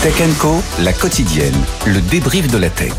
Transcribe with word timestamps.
Tech 0.00 0.14
Co, 0.38 0.62
la 0.84 0.92
quotidienne, 0.92 1.56
le 1.84 2.00
débrief 2.00 2.46
de 2.46 2.56
la 2.56 2.70
tech. 2.70 2.92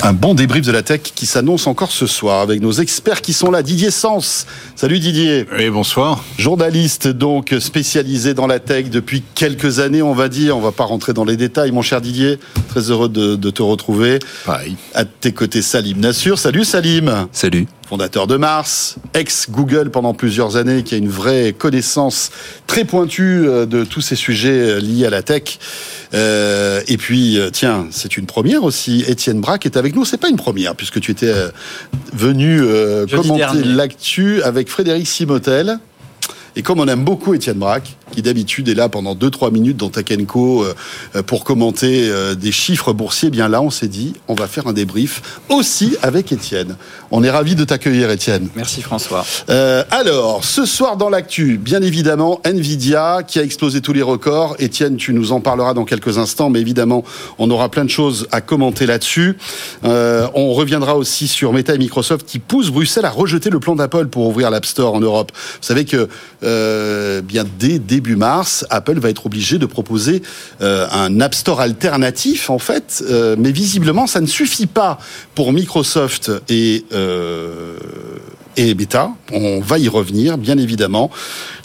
Un 0.00 0.14
bon 0.14 0.32
débrief 0.32 0.64
de 0.64 0.72
la 0.72 0.82
tech 0.82 1.02
qui 1.02 1.26
s'annonce 1.26 1.66
encore 1.66 1.90
ce 1.90 2.06
soir 2.06 2.40
avec 2.40 2.62
nos 2.62 2.72
experts 2.72 3.20
qui 3.20 3.34
sont 3.34 3.50
là. 3.50 3.62
Didier 3.62 3.90
Sens. 3.90 4.46
Salut 4.76 4.98
Didier. 4.98 5.46
Oui, 5.58 5.68
bonsoir. 5.68 6.24
Journaliste 6.38 7.08
donc 7.08 7.54
spécialisé 7.60 8.32
dans 8.32 8.46
la 8.46 8.60
tech 8.60 8.88
depuis 8.88 9.22
quelques 9.34 9.78
années, 9.78 10.00
on 10.00 10.14
va 10.14 10.30
dire. 10.30 10.56
On 10.56 10.60
va 10.62 10.72
pas 10.72 10.84
rentrer 10.84 11.12
dans 11.12 11.24
les 11.26 11.36
détails, 11.36 11.70
mon 11.70 11.82
cher 11.82 12.00
Didier. 12.00 12.38
Très 12.68 12.90
heureux 12.90 13.10
de, 13.10 13.50
te 13.50 13.62
retrouver. 13.62 14.20
Pareil. 14.46 14.76
À 14.94 15.04
tes 15.04 15.32
côtés, 15.32 15.60
Salim 15.60 16.00
Nassur. 16.00 16.38
Salut 16.38 16.64
Salim. 16.64 17.28
Salut 17.30 17.66
fondateur 17.86 18.26
de 18.26 18.36
Mars, 18.36 18.96
ex-Google 19.14 19.90
pendant 19.90 20.14
plusieurs 20.14 20.56
années, 20.56 20.82
qui 20.82 20.94
a 20.94 20.98
une 20.98 21.08
vraie 21.08 21.52
connaissance 21.52 22.30
très 22.66 22.84
pointue 22.84 23.46
euh, 23.46 23.66
de 23.66 23.84
tous 23.84 24.00
ces 24.00 24.16
sujets 24.16 24.50
euh, 24.50 24.80
liés 24.80 25.06
à 25.06 25.10
la 25.10 25.22
tech. 25.22 25.58
Euh, 26.14 26.80
et 26.88 26.96
puis, 26.96 27.38
tiens, 27.52 27.86
c'est 27.90 28.16
une 28.16 28.26
première 28.26 28.64
aussi. 28.64 29.04
Étienne 29.06 29.40
Braque 29.40 29.66
est 29.66 29.76
avec 29.76 29.94
nous. 29.94 30.04
C'est 30.04 30.18
pas 30.18 30.28
une 30.28 30.36
première, 30.36 30.74
puisque 30.74 31.00
tu 31.00 31.10
étais 31.10 31.32
venu 32.12 32.62
commenter 33.10 33.64
l'actu 33.64 34.42
avec 34.42 34.68
Frédéric 34.68 35.06
Simotel. 35.06 35.78
Et 36.56 36.62
comme 36.62 36.78
on 36.78 36.86
aime 36.86 37.04
beaucoup 37.04 37.34
Étienne 37.34 37.58
Braque, 37.58 37.96
qui 38.14 38.22
d'habitude 38.22 38.68
est 38.68 38.74
là 38.74 38.88
pendant 38.88 39.14
2-3 39.14 39.52
minutes 39.52 39.76
dans 39.76 39.88
Takenko 39.88 40.64
euh, 40.64 41.22
pour 41.22 41.44
commenter 41.44 42.08
euh, 42.08 42.34
des 42.34 42.52
chiffres 42.52 42.92
boursiers, 42.92 43.28
eh 43.28 43.30
bien 43.30 43.48
là, 43.48 43.60
on 43.60 43.70
s'est 43.70 43.88
dit, 43.88 44.14
on 44.28 44.34
va 44.34 44.46
faire 44.46 44.66
un 44.68 44.72
débrief 44.72 45.40
aussi 45.48 45.96
avec 46.02 46.30
Étienne. 46.30 46.76
On 47.10 47.24
est 47.24 47.30
ravi 47.30 47.54
de 47.56 47.64
t'accueillir, 47.64 48.10
Étienne. 48.10 48.48
Merci 48.54 48.82
François. 48.82 49.24
Euh, 49.50 49.82
alors, 49.90 50.44
ce 50.44 50.64
soir 50.64 50.96
dans 50.96 51.10
l'actu, 51.10 51.58
bien 51.58 51.82
évidemment, 51.82 52.40
Nvidia 52.44 53.22
qui 53.26 53.38
a 53.38 53.42
explosé 53.42 53.80
tous 53.80 53.92
les 53.92 54.02
records. 54.02 54.56
Étienne, 54.58 54.96
tu 54.96 55.12
nous 55.12 55.32
en 55.32 55.40
parleras 55.40 55.74
dans 55.74 55.84
quelques 55.84 56.18
instants, 56.18 56.50
mais 56.50 56.60
évidemment, 56.60 57.04
on 57.38 57.50
aura 57.50 57.68
plein 57.68 57.84
de 57.84 57.90
choses 57.90 58.28
à 58.30 58.40
commenter 58.40 58.86
là-dessus. 58.86 59.36
on 59.82 60.52
reviendra 60.52 60.96
aussi 60.96 61.26
sur 61.26 61.52
Meta 61.52 61.74
et 61.74 61.78
Microsoft 61.78 62.26
qui 62.26 62.38
poussent 62.38 62.70
Bruxelles 62.70 63.04
à 63.04 63.10
rejeter 63.10 63.50
le 63.50 63.58
plan 63.58 63.74
d'Apple 63.74 64.06
pour 64.06 64.26
ouvrir 64.28 64.50
l'App 64.50 64.66
Store 64.66 64.94
en 64.94 65.00
Europe. 65.00 65.32
Vous 65.34 65.66
savez 65.66 65.84
que 65.84 66.08
bien 67.22 67.44
dès 67.58 67.78
début 67.78 68.03
mars, 68.12 68.66
Apple 68.70 68.98
va 68.98 69.10
être 69.10 69.26
obligé 69.26 69.58
de 69.58 69.66
proposer 69.66 70.22
euh, 70.60 70.86
un 70.92 71.20
App 71.20 71.34
Store 71.34 71.60
alternatif, 71.60 72.50
en 72.50 72.58
fait. 72.58 73.02
Euh, 73.08 73.36
mais 73.38 73.50
visiblement, 73.50 74.06
ça 74.06 74.20
ne 74.20 74.26
suffit 74.26 74.66
pas 74.66 74.98
pour 75.34 75.52
Microsoft 75.52 76.30
et 76.48 76.84
euh, 76.92 77.76
et 78.56 78.74
Beta. 78.74 79.10
On 79.32 79.60
va 79.60 79.78
y 79.78 79.88
revenir, 79.88 80.38
bien 80.38 80.58
évidemment. 80.58 81.10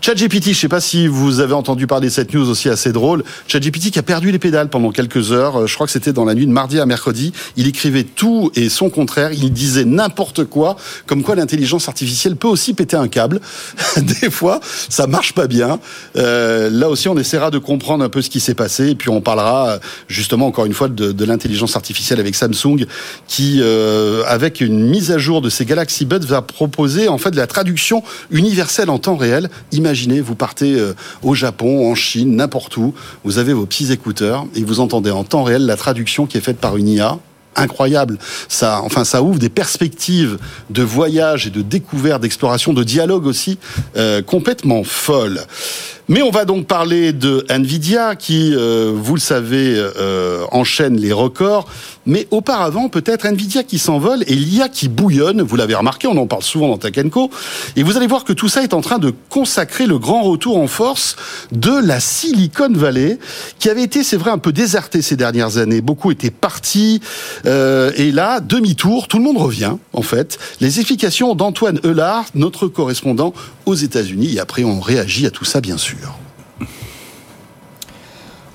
ChatGPT, 0.02 0.46
je 0.46 0.50
ne 0.50 0.54
sais 0.54 0.70
pas 0.70 0.80
si 0.80 1.08
vous 1.08 1.42
avez 1.42 1.54
entendu 1.54 1.86
parler 1.86 2.08
de 2.08 2.14
cette 2.14 2.34
news 2.34 2.50
aussi 2.50 2.70
assez 2.70 2.94
drôle. 2.94 3.24
ChatGPT 3.48 3.92
qui 3.92 4.00
a 4.00 4.04
perdu 4.04 4.32
les 4.32 4.40
pédales 4.40 4.70
pendant 4.70 4.92
quelques 4.92 5.34
heures. 5.34 5.68
Je 5.68 5.76
crois 5.76 5.88
que 5.88 5.92
c'était 5.92 6.14
dans 6.14 6.24
la 6.24 6.36
nuit 6.36 6.48
de 6.48 6.52
mardi 6.52 6.80
à 6.80 6.86
mercredi. 6.86 7.34
Il 7.58 7.68
écrivait 7.68 8.06
tout 8.06 8.50
et 8.56 8.70
son 8.70 8.90
contraire. 8.90 9.32
Il 9.34 9.52
disait 9.52 9.84
n'importe 9.84 10.46
quoi, 10.46 10.78
comme 11.06 11.22
quoi 11.22 11.36
l'intelligence 11.36 11.90
artificielle 11.90 12.38
peut 12.38 12.48
aussi 12.48 12.74
péter 12.74 12.96
un 12.96 13.10
câble. 13.10 13.42
Des 13.98 14.30
fois, 14.30 14.62
ça 14.88 15.06
marche 15.06 15.34
pas 15.34 15.48
bien. 15.48 15.80
Euh, 16.16 16.70
là 16.70 16.90
aussi, 16.90 17.10
on 17.10 17.18
essaiera 17.18 17.52
de 17.52 17.58
comprendre 17.58 18.04
un 18.04 18.10
peu 18.10 18.22
ce 18.22 18.30
qui 18.30 18.40
s'est 18.40 18.56
passé. 18.56 18.92
Et 18.92 18.96
puis, 18.96 19.10
on 19.10 19.20
parlera 19.20 19.80
justement 20.08 20.48
encore 20.48 20.66
une 20.66 20.74
fois 20.74 20.88
de, 20.88 21.26
l'intelligence 21.26 21.76
artificielle 21.76 22.22
avec 22.22 22.36
Samsung, 22.36 22.86
qui, 23.28 23.60
euh, 23.62 24.24
avec 24.28 24.62
une 24.62 24.90
mise 24.90 25.12
à 25.12 25.18
jour 25.18 25.42
de 25.42 25.50
ses 25.50 25.66
Galaxy 25.66 26.06
Buds, 26.06 26.26
va 26.26 26.42
proposer 26.42 27.10
en 27.10 27.18
fait 27.18 27.36
la 27.36 27.48
traduction 27.48 28.02
universelle 28.32 28.90
en 28.90 28.98
temps 28.98 29.18
réel. 29.18 29.50
Imaginez, 29.90 30.22
vous 30.22 30.36
partez 30.36 30.76
euh, 30.76 30.94
au 31.24 31.34
Japon, 31.34 31.90
en 31.90 31.96
Chine, 31.96 32.36
n'importe 32.36 32.78
où, 32.78 32.94
vous 33.24 33.40
avez 33.40 33.54
vos 33.54 33.66
petits 33.66 33.92
écouteurs 33.92 34.46
et 34.54 34.64
vous 34.64 34.82
entendez 34.82 35.10
en 35.10 35.24
temps 35.24 35.42
réel 35.42 35.66
la 35.66 35.76
traduction 35.76 36.28
qui 36.28 36.38
est 36.38 36.42
faite 36.42 36.60
par 36.60 36.78
une 36.78 36.88
IA 36.88 37.18
incroyable. 37.56 38.20
Ça, 38.50 38.82
enfin, 38.84 39.04
ça 39.04 39.24
ouvre 39.24 39.40
des 39.40 39.50
perspectives 39.50 40.38
de 40.70 40.84
voyage 40.84 41.48
et 41.48 41.50
de 41.50 41.64
découverte, 41.64 42.22
d'exploration, 42.22 42.72
de 42.72 42.84
dialogue 42.84 43.26
aussi 43.26 43.58
euh, 43.98 44.22
complètement 44.22 44.84
folles. 44.84 45.42
Mais 46.12 46.24
on 46.24 46.32
va 46.32 46.44
donc 46.44 46.66
parler 46.66 47.14
de 47.14 47.46
Nvidia 47.50 48.16
qui, 48.16 48.56
euh, 48.56 48.92
vous 48.96 49.14
le 49.14 49.20
savez, 49.20 49.76
euh, 49.78 50.44
enchaîne 50.52 50.98
les 50.98 51.12
records. 51.12 51.68
Mais 52.08 52.28
auparavant, 52.32 52.90
peut-être 52.90 53.28
Nvidia 53.28 53.62
qui 53.62 53.78
s'envole 53.78 54.24
et 54.26 54.34
l'IA 54.34 54.70
qui 54.70 54.90
bouillonne. 54.90 55.44
Vous 55.44 55.56
l'avez 55.56 55.76
remarqué, 55.76 56.08
on 56.08 56.18
en 56.18 56.26
parle 56.26 56.42
souvent 56.42 56.68
dans 56.68 56.80
Takenko. 56.80 57.30
Et 57.76 57.84
vous 57.84 57.96
allez 57.96 58.08
voir 58.08 58.24
que 58.24 58.34
tout 58.34 58.50
ça 58.50 58.64
est 58.64 58.74
en 58.74 58.82
train 58.82 58.98
de 58.98 59.14
consacrer 59.30 59.86
le 59.86 60.00
grand 60.00 60.24
retour 60.24 60.58
en 60.58 60.66
force 60.66 61.16
de 61.52 61.78
la 61.78 62.00
Silicon 62.00 62.74
Valley, 62.74 63.20
qui 63.60 63.70
avait 63.70 63.84
été, 63.84 64.04
c'est 64.04 64.18
vrai, 64.18 64.32
un 64.32 64.40
peu 64.40 64.52
désertée 64.52 65.04
ces 65.04 65.16
dernières 65.16 65.58
années. 65.58 65.82
Beaucoup 65.82 66.10
étaient 66.10 66.32
partis. 66.32 67.02
Euh, 67.46 67.92
et 67.96 68.12
là, 68.12 68.40
demi-tour, 68.40 69.08
tout 69.08 69.20
le 69.20 69.24
monde 69.24 69.38
revient, 69.38 69.74
en 69.94 70.02
fait. 70.02 70.40
Les 70.60 70.80
efficacions 70.80 71.36
d'Antoine 71.36 71.80
Eulard, 71.84 72.26
notre 72.34 72.68
correspondant 72.68 73.36
aux 73.68 73.76
États-Unis. 73.76 74.34
Et 74.34 74.40
après, 74.40 74.64
on 74.64 74.80
réagit 74.80 75.28
à 75.28 75.30
tout 75.30 75.46
ça, 75.46 75.62
bien 75.62 75.78
sûr. 75.78 75.99
Dios. 76.00 76.29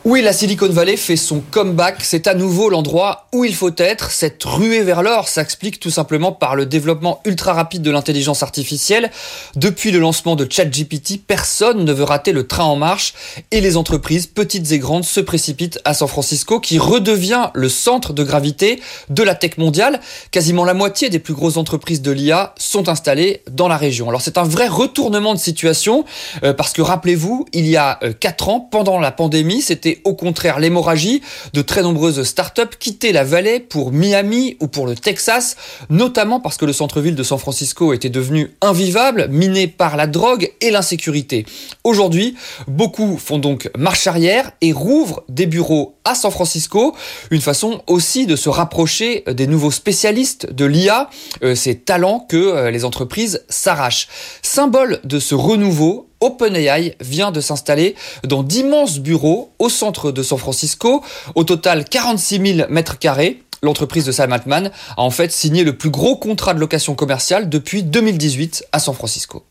Oui, 0.06 0.20
la 0.20 0.34
Silicon 0.34 0.68
Valley 0.68 0.98
fait 0.98 1.16
son 1.16 1.40
comeback. 1.40 1.96
C'est 2.02 2.26
à 2.26 2.34
nouveau 2.34 2.68
l'endroit 2.68 3.26
où 3.32 3.42
il 3.46 3.54
faut 3.54 3.74
être. 3.78 4.10
Cette 4.10 4.44
ruée 4.44 4.82
vers 4.82 5.02
l'or 5.02 5.28
s'explique 5.28 5.80
tout 5.80 5.88
simplement 5.88 6.30
par 6.30 6.56
le 6.56 6.66
développement 6.66 7.22
ultra 7.24 7.54
rapide 7.54 7.80
de 7.80 7.90
l'intelligence 7.90 8.42
artificielle. 8.42 9.10
Depuis 9.56 9.92
le 9.92 10.00
lancement 10.00 10.36
de 10.36 10.46
ChatGPT, 10.48 11.22
personne 11.26 11.86
ne 11.86 11.92
veut 11.94 12.04
rater 12.04 12.32
le 12.32 12.46
train 12.46 12.64
en 12.64 12.76
marche 12.76 13.14
et 13.50 13.62
les 13.62 13.78
entreprises, 13.78 14.26
petites 14.26 14.72
et 14.72 14.78
grandes, 14.78 15.04
se 15.04 15.20
précipitent 15.20 15.80
à 15.86 15.94
San 15.94 16.06
Francisco 16.06 16.60
qui 16.60 16.78
redevient 16.78 17.48
le 17.54 17.70
centre 17.70 18.12
de 18.12 18.24
gravité 18.24 18.82
de 19.08 19.22
la 19.22 19.34
tech 19.34 19.56
mondiale. 19.56 20.00
Quasiment 20.30 20.66
la 20.66 20.74
moitié 20.74 21.08
des 21.08 21.18
plus 21.18 21.32
grosses 21.32 21.56
entreprises 21.56 22.02
de 22.02 22.10
l'IA 22.10 22.54
sont 22.58 22.90
installées 22.90 23.40
dans 23.50 23.68
la 23.68 23.78
région. 23.78 24.10
Alors 24.10 24.20
c'est 24.20 24.36
un 24.36 24.44
vrai 24.44 24.68
retournement 24.68 25.32
de 25.32 25.40
situation 25.40 26.04
euh, 26.42 26.52
parce 26.52 26.74
que 26.74 26.82
rappelez-vous, 26.82 27.46
il 27.54 27.66
y 27.66 27.78
a 27.78 27.98
4 28.20 28.48
euh, 28.48 28.52
ans, 28.52 28.60
pendant 28.60 28.98
la 29.00 29.10
pandémie, 29.10 29.62
c'était 29.62 29.93
au 30.04 30.14
contraire 30.14 30.58
l'hémorragie. 30.58 31.22
De 31.52 31.62
très 31.62 31.82
nombreuses 31.82 32.22
startups 32.22 32.76
quittaient 32.78 33.12
la 33.12 33.24
vallée 33.24 33.60
pour 33.60 33.92
Miami 33.92 34.56
ou 34.60 34.68
pour 34.68 34.86
le 34.86 34.94
Texas, 34.94 35.56
notamment 35.90 36.40
parce 36.40 36.56
que 36.56 36.64
le 36.64 36.72
centre-ville 36.72 37.14
de 37.14 37.22
San 37.22 37.38
Francisco 37.38 37.92
était 37.92 38.10
devenu 38.10 38.50
invivable, 38.60 39.28
miné 39.30 39.66
par 39.66 39.96
la 39.96 40.06
drogue 40.06 40.50
et 40.60 40.70
l'insécurité. 40.70 41.46
Aujourd'hui, 41.84 42.34
beaucoup 42.66 43.18
font 43.18 43.38
donc 43.38 43.70
marche 43.76 44.06
arrière 44.06 44.52
et 44.60 44.72
rouvrent 44.72 45.22
des 45.28 45.46
bureaux 45.46 45.94
à 46.04 46.14
San 46.14 46.30
Francisco, 46.30 46.94
une 47.30 47.40
façon 47.40 47.82
aussi 47.86 48.26
de 48.26 48.36
se 48.36 48.48
rapprocher 48.48 49.24
des 49.26 49.46
nouveaux 49.46 49.70
spécialistes 49.70 50.52
de 50.52 50.64
l'IA, 50.64 51.08
euh, 51.42 51.54
ces 51.54 51.76
talents 51.76 52.20
que 52.28 52.36
euh, 52.36 52.70
les 52.70 52.84
entreprises 52.84 53.44
s'arrachent. 53.48 54.08
Symbole 54.42 55.00
de 55.04 55.18
ce 55.18 55.34
renouveau, 55.34 56.08
OpenAI 56.24 56.96
vient 57.00 57.30
de 57.30 57.40
s'installer 57.40 57.94
dans 58.24 58.42
d'immenses 58.42 58.98
bureaux 58.98 59.52
au 59.58 59.68
centre 59.68 60.10
de 60.10 60.22
San 60.22 60.38
Francisco, 60.38 61.02
au 61.34 61.44
total 61.44 61.84
46 61.84 62.56
000 62.56 62.68
mètres 62.70 62.98
carrés. 62.98 63.42
L'entreprise 63.62 64.04
de 64.04 64.12
Sam 64.12 64.32
Altman 64.32 64.70
a 64.96 65.02
en 65.02 65.10
fait 65.10 65.32
signé 65.32 65.64
le 65.64 65.76
plus 65.76 65.90
gros 65.90 66.16
contrat 66.16 66.54
de 66.54 66.60
location 66.60 66.94
commerciale 66.94 67.48
depuis 67.48 67.82
2018 67.82 68.66
à 68.72 68.78
San 68.78 68.94
Francisco. 68.94 69.44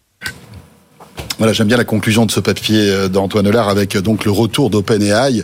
Voilà, 1.39 1.51
j'aime 1.51 1.67
bien 1.67 1.77
la 1.77 1.83
conclusion 1.83 2.25
de 2.25 2.31
ce 2.31 2.39
papier 2.39 2.89
euh, 2.89 3.07
d'Antoine 3.07 3.47
Hollard 3.47 3.69
avec 3.69 3.95
euh, 3.95 4.01
donc 4.01 4.23
le 4.23 4.31
retour 4.31 4.69
d'OpenAI 4.69 5.43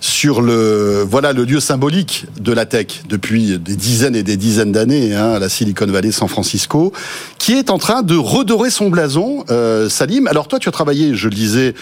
sur 0.00 0.42
le 0.42 1.04
voilà 1.08 1.32
le 1.32 1.44
lieu 1.44 1.58
symbolique 1.58 2.26
de 2.40 2.52
la 2.52 2.66
tech 2.66 2.86
depuis 3.08 3.58
des 3.58 3.74
dizaines 3.74 4.14
et 4.14 4.22
des 4.22 4.36
dizaines 4.36 4.70
d'années, 4.70 5.14
hein, 5.14 5.40
la 5.40 5.48
Silicon 5.48 5.86
Valley, 5.86 6.12
San 6.12 6.28
Francisco, 6.28 6.92
qui 7.38 7.54
est 7.54 7.68
en 7.70 7.78
train 7.78 8.02
de 8.02 8.16
redorer 8.16 8.70
son 8.70 8.90
blason. 8.90 9.44
Euh, 9.50 9.88
Salim, 9.88 10.28
alors 10.28 10.46
toi, 10.46 10.60
tu 10.60 10.68
as 10.68 10.72
travaillé, 10.72 11.14
je 11.14 11.28
le 11.28 11.34
disais, 11.34 11.74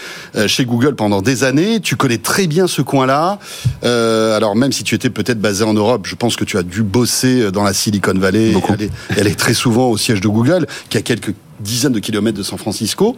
chez 0.46 0.64
Google 0.64 0.94
pendant 0.94 1.20
des 1.20 1.44
années. 1.44 1.80
Tu 1.80 1.96
connais 1.96 2.18
très 2.18 2.46
bien 2.46 2.66
ce 2.66 2.80
coin-là. 2.80 3.38
Euh, 3.84 4.36
alors 4.36 4.56
même 4.56 4.72
si 4.72 4.82
tu 4.82 4.94
étais 4.94 5.10
peut-être 5.10 5.40
basé 5.40 5.64
en 5.64 5.74
Europe, 5.74 6.06
je 6.06 6.14
pense 6.14 6.36
que 6.36 6.44
tu 6.44 6.56
as 6.56 6.62
dû 6.62 6.82
bosser 6.82 7.50
dans 7.50 7.64
la 7.64 7.74
Silicon 7.74 8.14
Valley. 8.14 8.54
Elle 8.70 8.82
est, 8.82 8.90
elle 9.18 9.26
est 9.26 9.38
très 9.38 9.54
souvent 9.54 9.90
au 9.90 9.98
siège 9.98 10.22
de 10.22 10.28
Google, 10.28 10.66
qui 10.88 10.96
a 10.96 11.02
quelques 11.02 11.34
dizaines 11.60 11.92
de 11.92 11.98
kilomètres 11.98 12.38
de 12.38 12.42
San 12.42 12.58
Francisco. 12.58 13.16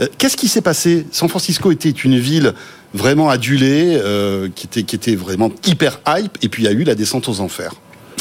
Euh, 0.00 0.06
qu'est-ce 0.18 0.36
qui 0.36 0.48
s'est 0.48 0.62
passé? 0.62 1.06
San 1.10 1.28
Francisco 1.28 1.70
était 1.70 1.90
une 1.90 2.18
ville 2.18 2.54
vraiment 2.94 3.28
adulée, 3.28 3.98
euh, 4.02 4.48
qui, 4.54 4.66
était, 4.66 4.82
qui 4.82 4.96
était 4.96 5.14
vraiment 5.14 5.50
hyper 5.66 6.00
hype, 6.06 6.38
et 6.42 6.48
puis 6.48 6.62
il 6.62 6.66
y 6.66 6.68
a 6.68 6.72
eu 6.72 6.84
la 6.84 6.94
descente 6.94 7.28
aux 7.28 7.40
enfers. 7.40 7.72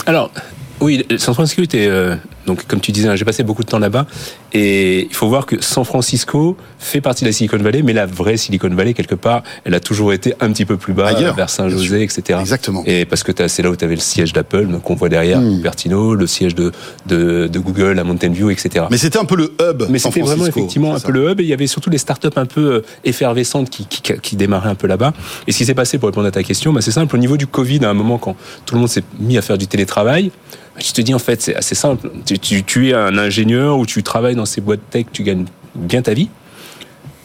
Alors, 0.05 0.31
oui, 0.79 1.05
San 1.17 1.33
Francisco 1.33 1.61
était 1.61 1.87
euh, 1.87 2.15
Donc, 2.47 2.65
comme 2.65 2.79
tu 2.79 2.91
disais, 2.91 3.15
j'ai 3.15 3.25
passé 3.25 3.43
beaucoup 3.43 3.63
de 3.63 3.69
temps 3.69 3.79
là-bas. 3.79 4.07
Et 4.53 5.07
il 5.09 5.13
faut 5.13 5.27
voir 5.27 5.45
que 5.45 5.61
San 5.61 5.83
Francisco 5.83 6.57
fait 6.79 7.01
partie 7.01 7.23
de 7.23 7.29
la 7.29 7.33
Silicon 7.33 7.57
Valley, 7.57 7.83
mais 7.83 7.93
la 7.93 8.05
vraie 8.05 8.37
Silicon 8.37 8.69
Valley, 8.69 8.93
quelque 8.93 9.15
part, 9.15 9.43
elle 9.65 9.75
a 9.75 9.79
toujours 9.79 10.13
été 10.13 10.33
un 10.39 10.51
petit 10.51 10.65
peu 10.65 10.77
plus 10.77 10.93
bas, 10.93 11.07
Ailleurs, 11.07 11.35
vers 11.35 11.49
Saint-José, 11.49 12.01
etc. 12.01 12.39
Exactement. 12.39 12.83
Et 12.85 13.05
parce 13.05 13.23
que 13.23 13.31
c'est 13.47 13.61
là 13.61 13.69
où 13.69 13.75
tu 13.75 13.85
avais 13.85 13.95
le 13.95 14.01
siège 14.01 14.33
d'Apple, 14.33 14.67
qu'on 14.83 14.95
voit 14.95 15.09
derrière, 15.09 15.27
Hmm. 15.37 15.57
Cupertino, 15.57 16.15
le 16.15 16.25
siège 16.25 16.55
de, 16.55 16.71
de, 17.05 17.47
de 17.47 17.59
Google 17.59 17.99
à 17.99 18.03
Mountain 18.03 18.29
View, 18.29 18.49
etc. 18.49 18.85
Mais 18.89 18.97
c'était 18.97 19.19
un 19.19 19.25
peu 19.25 19.35
le 19.35 19.53
hub. 19.61 19.83
Mais 19.89 19.99
c'était 19.99 20.21
vraiment 20.21 20.45
effectivement 20.45 20.95
un 20.95 20.99
peu 20.99 21.11
le 21.11 21.29
hub 21.29 21.39
et 21.41 21.43
il 21.43 21.49
y 21.49 21.53
avait 21.53 21.67
surtout 21.67 21.89
les 21.89 21.97
startups 21.97 22.27
un 22.37 22.45
peu 22.45 22.73
euh, 22.73 22.81
effervescentes 23.03 23.69
qui, 23.69 23.85
qui, 23.85 24.01
qui 24.01 24.35
démarraient 24.35 24.69
un 24.69 24.75
peu 24.75 24.87
là-bas. 24.87 25.13
Et 25.47 25.51
ce 25.51 25.57
qui 25.57 25.65
s'est 25.65 25.73
passé 25.75 25.97
pour 25.97 26.07
répondre 26.07 26.27
à 26.27 26.31
ta 26.31 26.43
question, 26.43 26.71
bah, 26.73 26.81
c'est 26.81 26.91
simple. 26.91 27.15
Au 27.15 27.19
niveau 27.19 27.37
du 27.37 27.47
Covid, 27.47 27.83
à 27.85 27.89
un 27.89 27.93
moment 27.93 28.17
quand 28.17 28.35
tout 28.65 28.75
le 28.75 28.79
monde 28.79 28.89
s'est 28.89 29.03
mis 29.19 29.37
à 29.37 29.41
faire 29.41 29.57
du 29.57 29.67
télétravail, 29.67 30.31
bah, 30.75 30.81
tu 30.83 30.93
te 30.93 31.01
dis 31.01 31.13
en 31.13 31.19
fait 31.19 31.41
c'est 31.41 31.55
assez 31.55 31.75
simple. 31.75 32.09
Tu, 32.25 32.36
tu, 32.39 32.63
tu 32.63 32.89
es 32.89 32.93
un 32.93 33.17
ingénieur 33.17 33.77
ou 33.79 33.85
tu 33.85 34.03
travailles 34.03 34.35
dans 34.35 34.45
ces 34.45 34.61
boîtes 34.61 34.81
tech, 34.89 35.05
tu 35.11 35.23
gagnes 35.23 35.45
bien 35.75 36.01
ta 36.01 36.13
vie. 36.13 36.29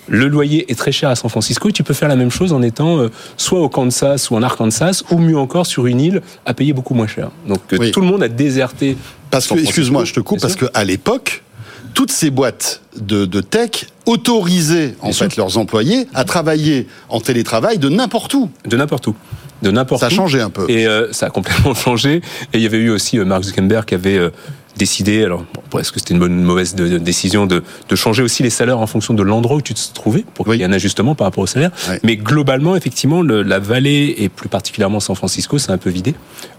Le 0.09 0.27
loyer 0.27 0.71
est 0.71 0.75
très 0.75 0.93
cher 0.93 1.09
à 1.11 1.15
San 1.17 1.31
Francisco 1.31 1.69
et 1.69 1.73
tu 1.73 1.85
peux 1.85 1.95
faire 1.95 2.09
la 2.09 2.17
même 2.17 2.31
chose 2.31 2.53
en 2.53 2.61
étant 2.61 2.99
euh, 2.99 3.09
soit 3.37 3.61
au 3.61 3.69
Kansas 3.69 4.31
ou 4.31 4.35
en 4.37 4.43
Arkansas 4.43 5.03
ou 5.11 5.19
mieux 5.19 5.39
encore 5.39 5.65
sur 5.65 5.87
une 5.87 6.01
île 6.01 6.23
à 6.45 6.55
payer 6.55 6.73
beaucoup 6.73 6.95
moins 6.95 7.07
cher. 7.07 7.31
Donc 7.47 7.61
euh, 7.73 7.77
Oui. 7.79 7.93
tout 7.93 8.01
le 8.01 8.07
monde 8.09 8.23
a 8.23 8.29
déserté. 8.29 8.97
Parce 9.31 9.45
que, 9.45 9.49
San 9.51 9.57
Francisco, 9.59 9.69
excuse-moi, 9.71 10.05
je 10.05 10.13
te 10.13 10.21
coupe, 10.21 10.41
parce 10.41 10.57
qu'à 10.57 10.85
l'époque, 10.85 11.43
toutes 11.95 12.11
ces 12.11 12.31
boîtes 12.31 12.83
de, 13.01 13.25
de 13.27 13.41
tech 13.41 13.87
autorisaient 14.07 14.97
en 15.01 15.09
Bien 15.11 15.13
fait 15.15 15.33
sûr. 15.33 15.45
leurs 15.45 15.57
employés 15.57 16.09
à 16.15 16.25
travailler 16.25 16.89
en 17.09 17.21
télétravail 17.21 17.79
de 17.79 17.89
n'importe 17.89 18.35
où. 18.35 18.51
De 18.67 18.77
n'importe 18.77 19.07
où. 19.07 19.15
De 19.63 19.71
n'importe 19.71 20.01
Ça 20.01 20.07
a 20.07 20.11
où. 20.11 20.15
changé 20.15 20.41
un 20.41 20.51
peu. 20.51 20.69
Et 20.69 20.87
euh, 20.87 21.13
ça 21.13 21.27
a 21.27 21.31
complètement 21.31 21.75
changé. 21.87 22.17
Et 22.53 22.57
il 22.59 22.61
y 22.61 22.67
avait 22.67 22.79
eu 22.79 22.91
aussi 22.91 23.19
euh, 23.19 23.25
Mark 23.25 23.45
Zuckerberg 23.45 23.85
qui 23.85 23.95
avait 23.95 24.19
euh, 24.19 24.31
décidé, 24.77 25.25
alors 25.25 25.45
bon, 25.71 25.79
est-ce 25.79 25.93
que 25.93 25.99
c'était 25.99 26.15
une 26.15 26.21
bonne 26.21 26.33
une 26.33 26.45
mauvaise 26.45 26.75
de- 26.75 26.89
de- 26.89 26.99
décision 26.99 27.47
de, 27.47 27.63
de 27.89 27.97
changer 27.97 28.23
aussi 28.23 28.43
les 28.43 28.51
salaires 28.51 28.79
en 28.79 28.87
fonction 28.87 29.15
de 29.15 29.23
l'endroit 29.23 29.57
où 29.57 29.63
tu 29.63 29.75
te 29.75 29.81
trouvais 29.95 30.25
pour 30.35 30.47
qu'il 30.47 30.57
y 30.57 30.63
ait 30.63 30.65
un 30.65 30.73
ajustement 30.73 31.15
par 31.15 31.27
rapport 31.27 31.45
au 31.45 31.47
salaire. 31.47 31.71
Mais 32.03 32.17
globalement, 32.17 32.75
effectivement, 32.77 33.23
le- 33.23 33.43
la 33.43 33.59
vallée 33.59 34.15
et 34.19 34.29
plus 34.29 34.49
particulièrement 34.49 35.01
San 35.01 35.15
Francisco, 35.17 35.59
c'est 35.59 35.71
un 35.73 35.79
peu 35.79 35.91
vidé 35.91 36.15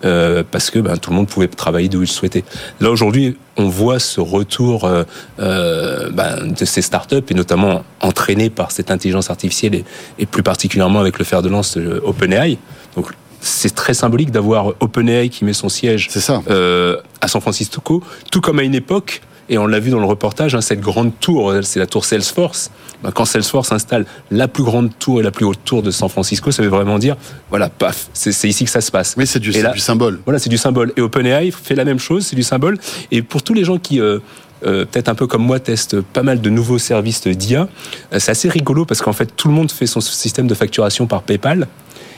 euh, 0.05 0.43
parce 0.49 0.69
que 0.69 0.79
ben, 0.79 0.97
tout 0.97 1.09
le 1.09 1.15
monde 1.15 1.27
pouvait 1.27 1.47
travailler 1.47 1.89
d'où 1.89 2.01
il 2.03 2.07
souhaitait. 2.07 2.43
Là 2.79 2.91
aujourd'hui, 2.91 3.35
on 3.57 3.67
voit 3.67 3.99
ce 3.99 4.19
retour 4.21 4.85
euh, 4.85 5.03
euh, 5.39 6.09
ben, 6.11 6.51
de 6.53 6.65
ces 6.65 6.81
startups 6.81 7.15
et 7.29 7.33
notamment 7.33 7.83
entraînés 8.01 8.49
par 8.49 8.71
cette 8.71 8.91
intelligence 8.91 9.29
artificielle 9.29 9.75
et, 9.75 9.85
et 10.19 10.25
plus 10.25 10.43
particulièrement 10.43 10.99
avec 10.99 11.19
le 11.19 11.25
fer 11.25 11.41
de 11.41 11.49
lance 11.49 11.77
OpenAI. 12.03 12.57
Donc 12.95 13.07
c'est 13.45 13.75
très 13.75 13.93
symbolique 13.93 14.31
d'avoir 14.31 14.67
OpenAI 14.79 15.29
qui 15.29 15.43
met 15.45 15.53
son 15.53 15.67
siège 15.69 16.07
ça. 16.09 16.41
euh, 16.49 16.97
à 17.21 17.27
San 17.27 17.41
Francisco, 17.41 18.01
tout 18.31 18.41
comme 18.41 18.59
à 18.59 18.63
une 18.63 18.73
époque, 18.75 19.21
et 19.49 19.57
on 19.57 19.67
l'a 19.67 19.79
vu 19.81 19.91
dans 19.91 19.99
le 19.99 20.05
reportage, 20.05 20.55
hein, 20.55 20.61
cette 20.61 20.79
grande 20.79 21.11
tour, 21.19 21.53
c'est 21.63 21.79
la 21.79 21.85
tour 21.85 22.05
Salesforce. 22.05 22.71
Ben, 23.03 23.11
Quand 23.11 23.25
Salesforce 23.25 23.73
installe 23.73 24.05
la 24.31 24.47
plus 24.47 24.63
grande 24.63 24.97
tour 24.97 25.19
et 25.19 25.23
la 25.23 25.31
plus 25.31 25.45
haute 25.45 25.59
tour 25.65 25.83
de 25.83 25.91
San 25.91 26.07
Francisco, 26.07 26.49
ça 26.51 26.63
veut 26.63 26.69
vraiment 26.69 26.97
dire, 26.97 27.17
voilà, 27.49 27.67
paf, 27.69 28.07
c'est 28.13 28.47
ici 28.47 28.63
que 28.63 28.69
ça 28.71 28.79
se 28.79 28.89
passe. 28.89 29.15
Oui, 29.17 29.27
c'est 29.27 29.39
du, 29.39 29.51
là- 29.51 29.73
symbole. 29.77 30.21
Voilà, 30.23 30.39
c'est 30.39 30.49
du 30.49 30.57
symbole. 30.57 30.93
Et 30.95 31.01
OpenAI 31.01 31.51
fait 31.51 31.75
la 31.75 31.83
même 31.83 31.99
chose, 31.99 32.25
c'est 32.25 32.37
du 32.37 32.43
symbole. 32.43 32.77
Et 33.11 33.21
pour 33.21 33.43
tous 33.43 33.53
les 33.53 33.65
gens 33.65 33.77
qui, 33.77 33.99
euh, 33.99 34.19
euh, 34.65 34.85
peut-être 34.85 35.09
un 35.09 35.15
peu 35.15 35.27
comme 35.27 35.43
moi, 35.43 35.59
testent 35.59 35.99
pas 35.99 36.23
mal 36.23 36.39
de 36.39 36.49
nouveaux 36.49 36.79
services 36.79 37.27
d'IA, 37.27 37.67
euh, 38.13 38.19
c'est 38.19 38.31
assez 38.31 38.47
rigolo 38.47 38.85
parce 38.85 39.01
qu'en 39.01 39.11
fait, 39.13 39.35
tout 39.35 39.49
le 39.49 39.53
monde 39.53 39.69
fait 39.69 39.87
son 39.87 39.99
système 39.99 40.47
de 40.47 40.55
facturation 40.55 41.05
par 41.05 41.21
PayPal. 41.23 41.67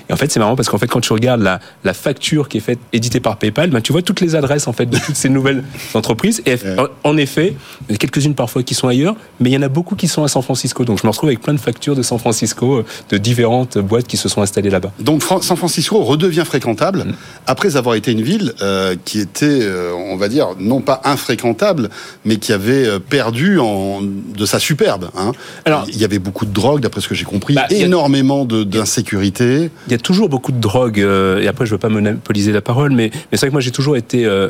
Et 0.09 0.13
en 0.13 0.17
fait, 0.17 0.31
c'est 0.31 0.39
marrant 0.39 0.55
parce 0.55 0.69
qu'en 0.69 0.77
fait, 0.77 0.87
quand 0.87 1.01
tu 1.01 1.13
regardes 1.13 1.41
la, 1.41 1.59
la 1.83 1.93
facture 1.93 2.47
qui 2.49 2.57
est 2.57 2.61
faite, 2.61 2.79
éditée 2.93 3.19
par 3.19 3.37
PayPal, 3.37 3.69
ben, 3.69 3.81
tu 3.81 3.91
vois 3.91 4.01
toutes 4.01 4.21
les 4.21 4.35
adresses 4.35 4.67
en 4.67 4.73
fait 4.73 4.85
de 4.85 4.97
toutes 4.97 5.15
ces 5.15 5.29
nouvelles 5.29 5.63
entreprises. 5.93 6.41
Et 6.45 6.55
en, 6.77 6.87
en 7.11 7.17
effet, 7.17 7.55
il 7.81 7.91
y 7.91 7.93
en 7.93 7.95
a 7.95 7.97
quelques-unes 7.97 8.35
parfois 8.35 8.63
qui 8.63 8.73
sont 8.75 8.87
ailleurs, 8.87 9.15
mais 9.39 9.49
il 9.49 9.53
y 9.53 9.57
en 9.57 9.61
a 9.61 9.67
beaucoup 9.69 9.95
qui 9.95 10.07
sont 10.07 10.23
à 10.23 10.27
San 10.27 10.41
Francisco. 10.43 10.85
Donc, 10.85 10.99
je 11.01 11.07
me 11.07 11.11
retrouve 11.11 11.29
avec 11.29 11.41
plein 11.41 11.53
de 11.53 11.59
factures 11.59 11.95
de 11.95 12.01
San 12.03 12.19
Francisco, 12.19 12.75
euh, 12.77 12.85
de 13.09 13.17
différentes 13.17 13.77
boîtes 13.77 14.07
qui 14.07 14.17
se 14.17 14.29
sont 14.29 14.41
installées 14.41 14.69
là-bas. 14.69 14.91
Donc 14.99 15.21
Fran- 15.23 15.41
San 15.41 15.57
Francisco 15.57 15.99
redevient 16.03 16.43
fréquentable 16.45 16.99
Mm. 17.05 17.13
après 17.47 17.75
avoir 17.77 17.95
été 17.95 18.11
une 18.11 18.21
ville 18.21 18.53
euh, 18.61 18.95
qui 19.05 19.19
était, 19.19 19.45
euh, 19.61 19.91
on 19.93 20.17
va 20.17 20.27
dire, 20.29 20.49
non 20.59 20.81
pas 20.81 21.01
infréquentable, 21.03 21.89
mais 22.25 22.37
qui 22.37 22.53
avait 22.53 22.99
perdu 22.99 23.59
en, 23.59 24.01
de 24.01 24.45
sa 24.45 24.59
superbe. 24.59 25.09
hein. 25.17 25.31
Alors- 25.65 25.85
il 25.87 25.97
y 25.97 26.03
avait 26.05 26.19
beaucoup 26.19 26.45
de 26.45 26.51
drogue, 26.53 26.81
d'après 26.81 27.01
ce 27.01 27.07
que 27.07 27.15
j'ai 27.15 27.25
compris, 27.25 27.53
Bah, 27.55 27.65
énormément 27.69 28.45
d'insécurité. 28.45 29.69
Y 29.95 30.01
a 30.01 30.01
toujours 30.01 30.29
beaucoup 30.29 30.51
de 30.51 30.59
drogue, 30.59 30.99
euh, 30.99 31.41
et 31.41 31.47
après 31.47 31.65
je 31.65 31.71
veux 31.71 31.77
pas 31.77 31.89
monopoliser 31.89 32.51
la 32.51 32.61
parole, 32.61 32.91
mais, 32.91 33.09
mais 33.13 33.37
c'est 33.37 33.41
vrai 33.41 33.47
que 33.49 33.53
moi 33.53 33.61
j'ai 33.61 33.71
toujours 33.71 33.95
été, 33.97 34.25
euh, 34.25 34.49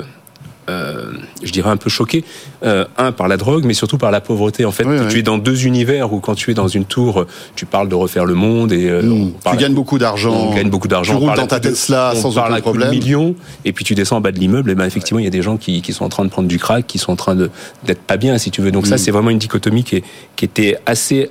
euh, 0.68 1.12
je 1.44 1.52
dirais 1.52 1.70
un 1.70 1.78
peu 1.78 1.92
choqué, 1.92 2.24
euh, 2.64 2.86
un 2.98 3.12
par 3.12 3.28
la 3.28 3.38
drogue, 3.38 3.66
mais 3.66 3.76
surtout 3.76 4.00
par 4.00 4.10
la 4.10 4.20
pauvreté. 4.20 4.66
En 4.66 4.72
fait, 4.72 4.84
Oui, 4.84 4.98
tu 5.10 5.14
oui. 5.14 5.20
es 5.20 5.22
dans 5.22 5.38
deux 5.38 5.68
univers 5.68 6.12
où 6.12 6.20
quand 6.20 6.34
tu 6.34 6.50
es 6.50 6.56
dans 6.56 6.68
une 6.68 6.86
tour, 6.86 7.26
tu 7.56 7.68
parles 7.68 7.88
de 7.88 7.94
refaire 7.94 8.26
le 8.26 8.34
monde 8.34 8.72
et 8.72 8.90
euh, 8.90 9.04
Mmh. 9.04 9.32
on 9.46 9.52
Tu 9.52 9.58
gagnes 9.58 9.76
beaucoup 9.76 10.00
d'argent. 10.00 10.34
on 10.34 10.56
gagne 10.56 10.70
beaucoup 10.72 10.88
d'argent. 10.88 11.14
Tu 11.14 11.18
on 11.24 11.28
roules 11.28 11.36
dans 11.38 11.46
ta 11.46 11.60
de- 11.60 11.70
Tesla 11.70 12.14
on 12.16 12.20
sans 12.20 12.34
parle 12.34 12.54
aucun 12.54 12.62
coup 12.62 12.70
de 12.72 12.80
problème. 12.80 12.90
millions, 12.90 13.36
et 13.64 13.74
puis 13.74 13.86
tu 13.86 13.94
descends 13.94 14.18
en 14.18 14.22
bas 14.22 14.32
de 14.32 14.40
l'immeuble, 14.40 14.72
et 14.72 14.76
ben 14.76 14.86
effectivement 14.86 15.20
il 15.20 15.26
y 15.26 15.28
a 15.28 15.32
des 15.32 15.44
gens 15.44 15.58
qui, 15.58 15.84
qui 15.84 15.94
sont 15.94 16.04
en 16.06 16.10
train 16.10 16.26
de 16.26 16.30
prendre 16.32 16.48
du 16.48 16.58
crack, 16.58 16.88
qui 16.88 16.98
sont 16.98 17.12
en 17.12 17.16
train 17.16 17.36
de 17.36 17.52
d'être 17.86 18.02
pas 18.02 18.18
bien 18.18 18.40
si 18.40 18.50
tu 18.50 18.62
veux. 18.64 18.72
Donc 18.72 18.88
ça 18.88 18.98
c'est 18.98 19.12
vraiment 19.12 19.30
une 19.30 19.38
dichotomie 19.38 19.84
qui, 19.84 19.98
est- 19.98 20.04
qui 20.36 20.46
était 20.46 20.78
assez 20.88 21.30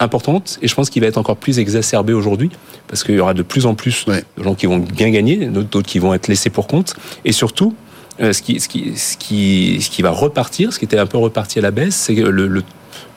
importante 0.00 0.58
et 0.62 0.68
je 0.68 0.74
pense 0.74 0.90
qu'il 0.90 1.02
va 1.02 1.08
être 1.08 1.18
encore 1.18 1.36
plus 1.36 1.58
exacerbé 1.58 2.12
aujourd'hui 2.12 2.50
parce 2.88 3.04
qu'il 3.04 3.14
y 3.14 3.20
aura 3.20 3.34
de 3.34 3.42
plus 3.42 3.66
en 3.66 3.74
plus 3.74 4.04
Ouais. 4.06 4.24
de 4.38 4.42
gens 4.42 4.54
qui 4.54 4.66
vont 4.66 4.78
bien 4.78 5.10
gagner, 5.10 5.36
d'autres 5.46 5.82
qui 5.82 5.98
vont 5.98 6.14
être 6.14 6.28
laissés 6.28 6.50
pour 6.50 6.66
compte 6.66 6.94
et 7.24 7.32
surtout 7.32 7.74
euh, 8.20 8.32
ce, 8.32 8.42
qui, 8.42 8.60
ce, 8.60 8.68
qui, 8.68 8.96
ce, 8.96 9.16
qui, 9.16 9.78
ce 9.82 9.90
qui 9.90 10.02
va 10.02 10.10
repartir, 10.10 10.72
ce 10.72 10.78
qui 10.78 10.84
était 10.84 10.98
un 10.98 11.06
peu 11.06 11.18
reparti 11.18 11.58
à 11.58 11.62
la 11.62 11.70
baisse, 11.70 11.94
c'est 11.96 12.14
le, 12.14 12.30
le, 12.46 12.62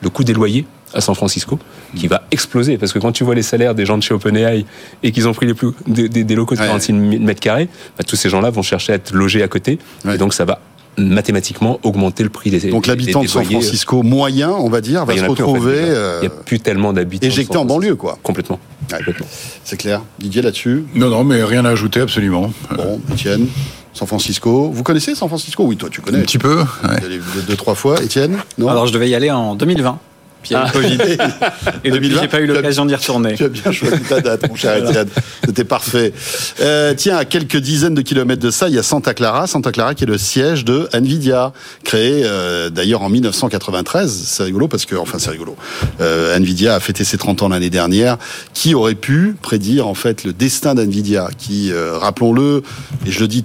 le 0.02 0.10
coût 0.10 0.24
des 0.24 0.34
loyers 0.34 0.66
à 0.94 1.02
San 1.02 1.14
Francisco 1.16 1.60
qui 1.96 2.08
va 2.08 2.24
exploser 2.32 2.78
parce 2.78 2.94
que 2.94 3.00
quand 3.00 3.12
tu 3.12 3.24
vois 3.24 3.36
les 3.36 3.42
salaires 3.44 3.76
des 3.76 3.86
gens 3.86 3.98
de 3.98 4.04
chez 4.04 4.14
OpenAI 4.14 4.66
et 5.04 5.12
qu'ils 5.12 5.28
ont 5.28 5.34
pris 5.34 5.46
les 5.46 5.54
plus, 5.54 5.70
des, 5.86 6.08
des- 6.10 6.24
des 6.24 6.36
locaux 6.36 6.56
de 6.56 6.60
Ouais. 6.62 6.66
46 6.68 6.94
mètres 6.94 7.42
carrés, 7.42 7.68
bah, 7.98 8.04
tous 8.08 8.16
ces 8.16 8.30
gens-là 8.30 8.50
vont 8.50 8.62
chercher 8.62 8.94
à 8.94 8.96
être 8.96 9.14
logés 9.14 9.44
à 9.44 9.48
côté 9.48 9.78
Ouais. 10.06 10.16
et 10.16 10.18
donc 10.18 10.34
ça 10.34 10.46
va 10.46 10.60
mathématiquement 10.98 11.80
augmenter 11.84 12.24
le 12.24 12.30
prix 12.30 12.50
des 12.50 12.70
Donc 12.70 12.88
l'habitant 12.88 13.22
de 13.22 13.28
San. 13.28 13.44
Francisco 13.46 14.04
moyen, 14.04 14.50
on 14.52 14.70
va 14.70 14.82
dire, 14.82 15.06
va 15.06 15.16
se 15.16 15.22
en 15.22 15.24
a 15.24 15.26
plus, 15.28 15.32
en 15.32 15.36
fait, 15.36 15.44
retrouver 15.44 15.76
euh, 15.78 16.20
Il 16.22 16.28
n'y 16.30 16.34
a 16.34 16.38
plus 16.44 16.60
tellement 16.60 16.94
d'habitants. 16.94 17.28
éjecté 17.28 17.58
en 17.58 17.66
banlieue, 17.66 17.96
quoi. 17.96 18.18
Complètement. 18.24 18.60
Ouais. 18.92 18.98
Complètement. 18.98 19.28
C'est 19.64 19.78
clair. 19.78 20.02
Didier 20.20 20.42
là-dessus. 20.42 20.86
Non, 20.96 21.10
non, 21.10 21.24
mais 21.24 21.44
rien 21.44 21.66
à 21.66 21.70
ajouter, 21.70 22.00
absolument. 22.02 22.52
Bon, 22.76 23.00
Étienne, 23.14 23.48
San 23.94 24.08
Francisco. 24.08 24.70
Vous 24.74 24.84
connaissez 24.84 25.14
San 25.16 25.28
Francisco? 25.28 25.64
Oui, 25.64 25.78
toi 25.78 25.90
tu 25.92 26.02
connais. 26.02 26.20
Un 26.20 26.22
petit 26.22 26.38
peu. 26.38 26.58
ouais. 26.60 27.20
Deux, 27.48 27.56
trois 27.56 27.76
fois. 27.76 28.02
Étienne? 28.04 28.38
Non? 28.58 28.68
Alors 28.70 28.88
je 28.88 28.94
devais 28.94 29.10
y 29.10 29.16
aller 29.16 29.30
en 29.32 29.56
2020. 29.56 30.00
Puis 30.48 30.52
il 30.52 30.54
y 30.54 30.56
a 30.56 30.64
eu 30.64 30.66
le 30.66 30.72
Covid. 30.72 30.98
Et 31.84 31.92
depuis, 31.92 32.10
2020, 32.10 32.22
j'ai 32.22 32.28
pas 32.28 32.40
eu 32.40 32.46
l'occasion 32.46 32.86
d'y 32.86 32.96
retourner. 32.96 33.36
Tu 33.36 33.44
as 33.44 33.50
bien 33.50 33.72
choisi 33.72 34.00
ta 34.02 34.22
date, 34.22 34.48
mon 34.50 34.56
cher 34.56 34.78
Étienne. 34.78 35.08
C'était 35.46 35.64
parfait. 35.64 36.14
Euh, 36.62 36.94
tiens, 36.96 37.18
à 37.18 37.26
quelques 37.26 37.58
dizaines 37.58 37.96
de 37.96 38.02
kilomètres 38.02 38.42
de 38.42 38.52
ça, 38.52 38.70
il 38.70 38.76
y 38.76 38.80
a 38.80 38.84
Santa 38.84 39.14
Clara. 39.14 39.48
Santa 39.48 39.72
Clara 39.72 39.96
qui 39.96 40.04
est 40.04 40.08
le 40.08 40.18
siège 40.18 40.66
de 40.66 40.88
Nvidia, 40.94 41.54
créé 41.84 42.22
euh, 42.24 42.70
d'ailleurs 42.70 43.02
en 43.02 43.10
1993. 43.10 44.12
C'est 44.26 44.44
rigolo 44.44 44.68
parce 44.68 44.86
que, 44.86 44.96
enfin, 44.96 45.20
c'est 45.20 45.32
rigolo. 45.32 45.56
Euh, 46.02 46.38
Nvidia 46.38 46.76
a 46.76 46.80
fêté 46.80 47.04
ses 47.04 47.18
30 47.18 47.44
ans 47.44 47.50
l'année 47.50 47.70
dernière. 47.70 48.18
Qui 48.54 48.76
aurait 48.76 48.96
pu 48.96 49.36
prédire 49.42 49.88
en 49.88 49.94
fait 49.94 50.24
le 50.24 50.34
destin 50.34 50.76
d'Nvidia, 50.76 51.30
qui, 51.38 51.72
euh, 51.72 51.98
rappelons-le, 51.98 52.64
et 53.06 53.12
je 53.12 53.20
le 53.20 53.28
dis 53.28 53.44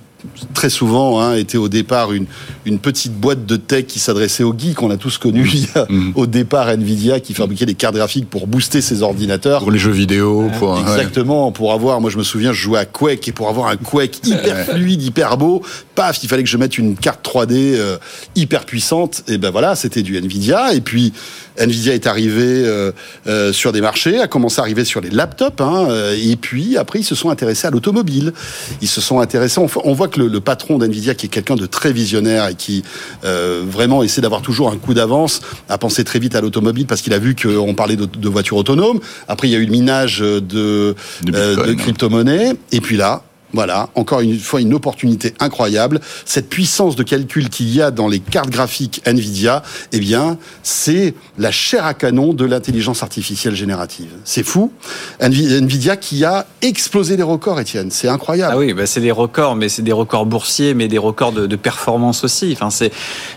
très 0.55 0.71
souvent 0.71 1.21
hein, 1.21 1.35
était 1.37 1.59
au 1.59 1.69
départ 1.69 2.13
une, 2.13 2.27
une 2.67 2.79
petite 2.79 3.13
boîte 3.15 3.47
de 3.47 3.57
tech 3.57 3.87
qui 3.87 3.99
s'adressait 3.99 4.43
aux 4.45 4.55
geeks. 4.57 4.83
On 4.83 4.91
a 4.91 4.97
tous 4.97 5.19
connu 5.19 5.49
il 5.53 5.61
y 5.61 5.69
a, 5.75 5.87
Mhm. 5.89 6.13
au 6.15 6.27
départ 6.27 6.69
Nvidia 6.69 7.21
qui 7.21 7.35
fabriquait 7.35 7.67
des 7.67 7.75
cartes 7.75 7.95
graphiques 7.95 8.29
pour 8.29 8.47
booster 8.47 8.81
ses 8.81 9.03
ordinateurs. 9.03 9.61
Pour 9.61 9.71
les 9.71 9.79
jeux 9.79 9.91
vidéo, 9.91 10.49
pour. 10.59 10.73
ouais. 10.73 10.81
Exactement, 10.81 11.53
pour 11.53 11.73
avoir, 11.73 12.01
moi 12.01 12.11
je 12.11 12.19
me 12.19 12.23
souviens, 12.23 12.53
je 12.53 12.61
jouais 12.63 12.79
à 12.79 12.85
Quake 12.85 13.29
et 13.29 13.33
pour 13.33 13.49
avoir 13.49 13.69
un 13.69 13.77
Quake 13.77 14.27
hyper 14.27 14.67
fluide, 14.67 15.03
hyper 15.03 15.37
beau, 15.37 15.63
paf, 15.95 16.23
il 16.23 16.29
fallait 16.29 16.43
que 16.43 16.49
je 16.49 16.57
mette 16.57 16.79
une 16.79 16.97
carte 16.97 17.25
3D 17.25 17.75
euh, 17.75 17.99
hyper 18.35 18.65
puissante. 18.65 19.23
Et 19.29 19.39
ben 19.39 19.51
voilà, 19.51 19.75
c'était 19.77 20.03
du 20.03 20.17
Nvidia. 20.17 20.75
Et 20.75 20.81
puis 20.81 21.13
Nvidia 21.59 21.95
est 21.95 22.07
arrivé 22.07 22.45
euh, 22.45 22.93
euh, 23.27 23.53
sur 23.53 23.73
des 23.73 23.81
marchés, 23.81 24.21
a 24.21 24.27
commencé 24.27 24.61
à 24.61 24.63
arriver 24.63 24.85
sur 24.85 25.01
les 25.01 25.11
laptops. 25.11 25.61
Hein, 25.61 25.87
euh, 25.91 26.17
et 26.21 26.37
puis 26.37 26.77
après, 26.77 27.01
ils 27.01 27.05
se 27.05 27.15
sont 27.15 27.31
intéressés 27.31 27.67
à 27.67 27.71
l'automobile. 27.71 28.33
Ils 28.81 28.89
se 28.89 29.01
sont 29.01 29.21
intéressés. 29.21 29.61
On, 29.61 29.69
on 29.85 29.93
voit 29.93 30.09
que 30.09 30.21
le, 30.21 30.29
le 30.29 30.41
patron 30.41 30.79
d'Nvidia, 30.79 31.15
qui 31.15 31.27
est 31.27 31.29
quelqu'un 31.29 31.57
de 31.57 31.67
très 31.67 31.93
visionnaire 31.93 32.49
et 32.49 32.55
qui 32.55 32.83
euh, 33.25 33.63
vraiment 33.67 34.03
essaie 34.03 34.21
d'avoir 34.21 34.43
toujours 34.43 34.71
un 34.71 34.77
coup 34.77 34.95
d'avance, 34.95 35.41
a 35.69 35.79
pensé 35.79 36.05
très 36.05 36.19
vite 36.19 36.35
à 36.35 36.41
l'automobile 36.41 36.87
parce 36.87 37.03
qu'il 37.03 37.13
a 37.13 37.19
vu 37.19 37.35
qu'on 37.35 37.75
parlait 37.75 37.97
de, 37.97 38.07
de 38.07 38.29
voitures 38.29 38.57
autonomes. 38.57 39.01
Après, 39.29 39.49
il 39.49 39.51
y 39.51 39.57
a 39.57 39.59
eu 39.59 39.67
le 39.67 39.73
minage 39.73 40.21
de, 40.21 40.95
De 41.23 41.75
crypto-monnaies. 41.75 42.53
Et 42.73 42.81
puis 42.81 42.97
là, 42.97 43.23
Voilà, 43.53 43.91
encore 43.95 44.21
une 44.21 44.39
fois 44.39 44.61
une 44.61 44.73
opportunité 44.73 45.35
incroyable. 45.41 46.01
Cette 46.25 46.49
puissance 46.49 46.97
de 46.97 47.03
calcul 47.03 47.51
qu'il 47.51 47.73
y 47.73 47.83
a 47.83 47.91
dans 47.91 48.09
les 48.09 48.21
cartes 48.21 48.51
graphiques 48.51 49.03
Nvidia, 49.05 49.63
eh 49.93 49.99
bien, 49.99 50.39
c'est 50.63 51.15
la 51.39 51.51
chair 51.51 51.85
à 51.85 51.95
canon 51.95 52.33
de 52.33 52.45
l'intelligence 52.45 53.03
artificielle 53.03 53.55
générative. 53.55 54.09
C'est 54.25 54.43
fou. 54.43 54.73
Nvidia 55.21 55.97
qui 55.97 56.25
a 56.25 56.47
explosé 56.63 57.17
les 57.17 57.23
records, 57.23 57.61
Étienne. 57.61 57.91
C'est 57.91 58.09
incroyable. 58.09 58.53
Ah 58.55 58.59
oui, 58.59 58.73
bah 58.73 58.87
c'est 58.87 59.01
des 59.01 59.11
records, 59.11 59.57
mais 59.57 59.69
c'est 59.69 59.83
des 59.83 59.93
records 59.93 60.27
boursiers, 60.27 60.75
mais 60.75 60.89
des 60.89 60.99
records 60.99 61.33
de, 61.33 61.57
performance 61.57 62.25
aussi. 62.25 62.51
Enfin, 62.53 62.71
c'est 62.71 62.91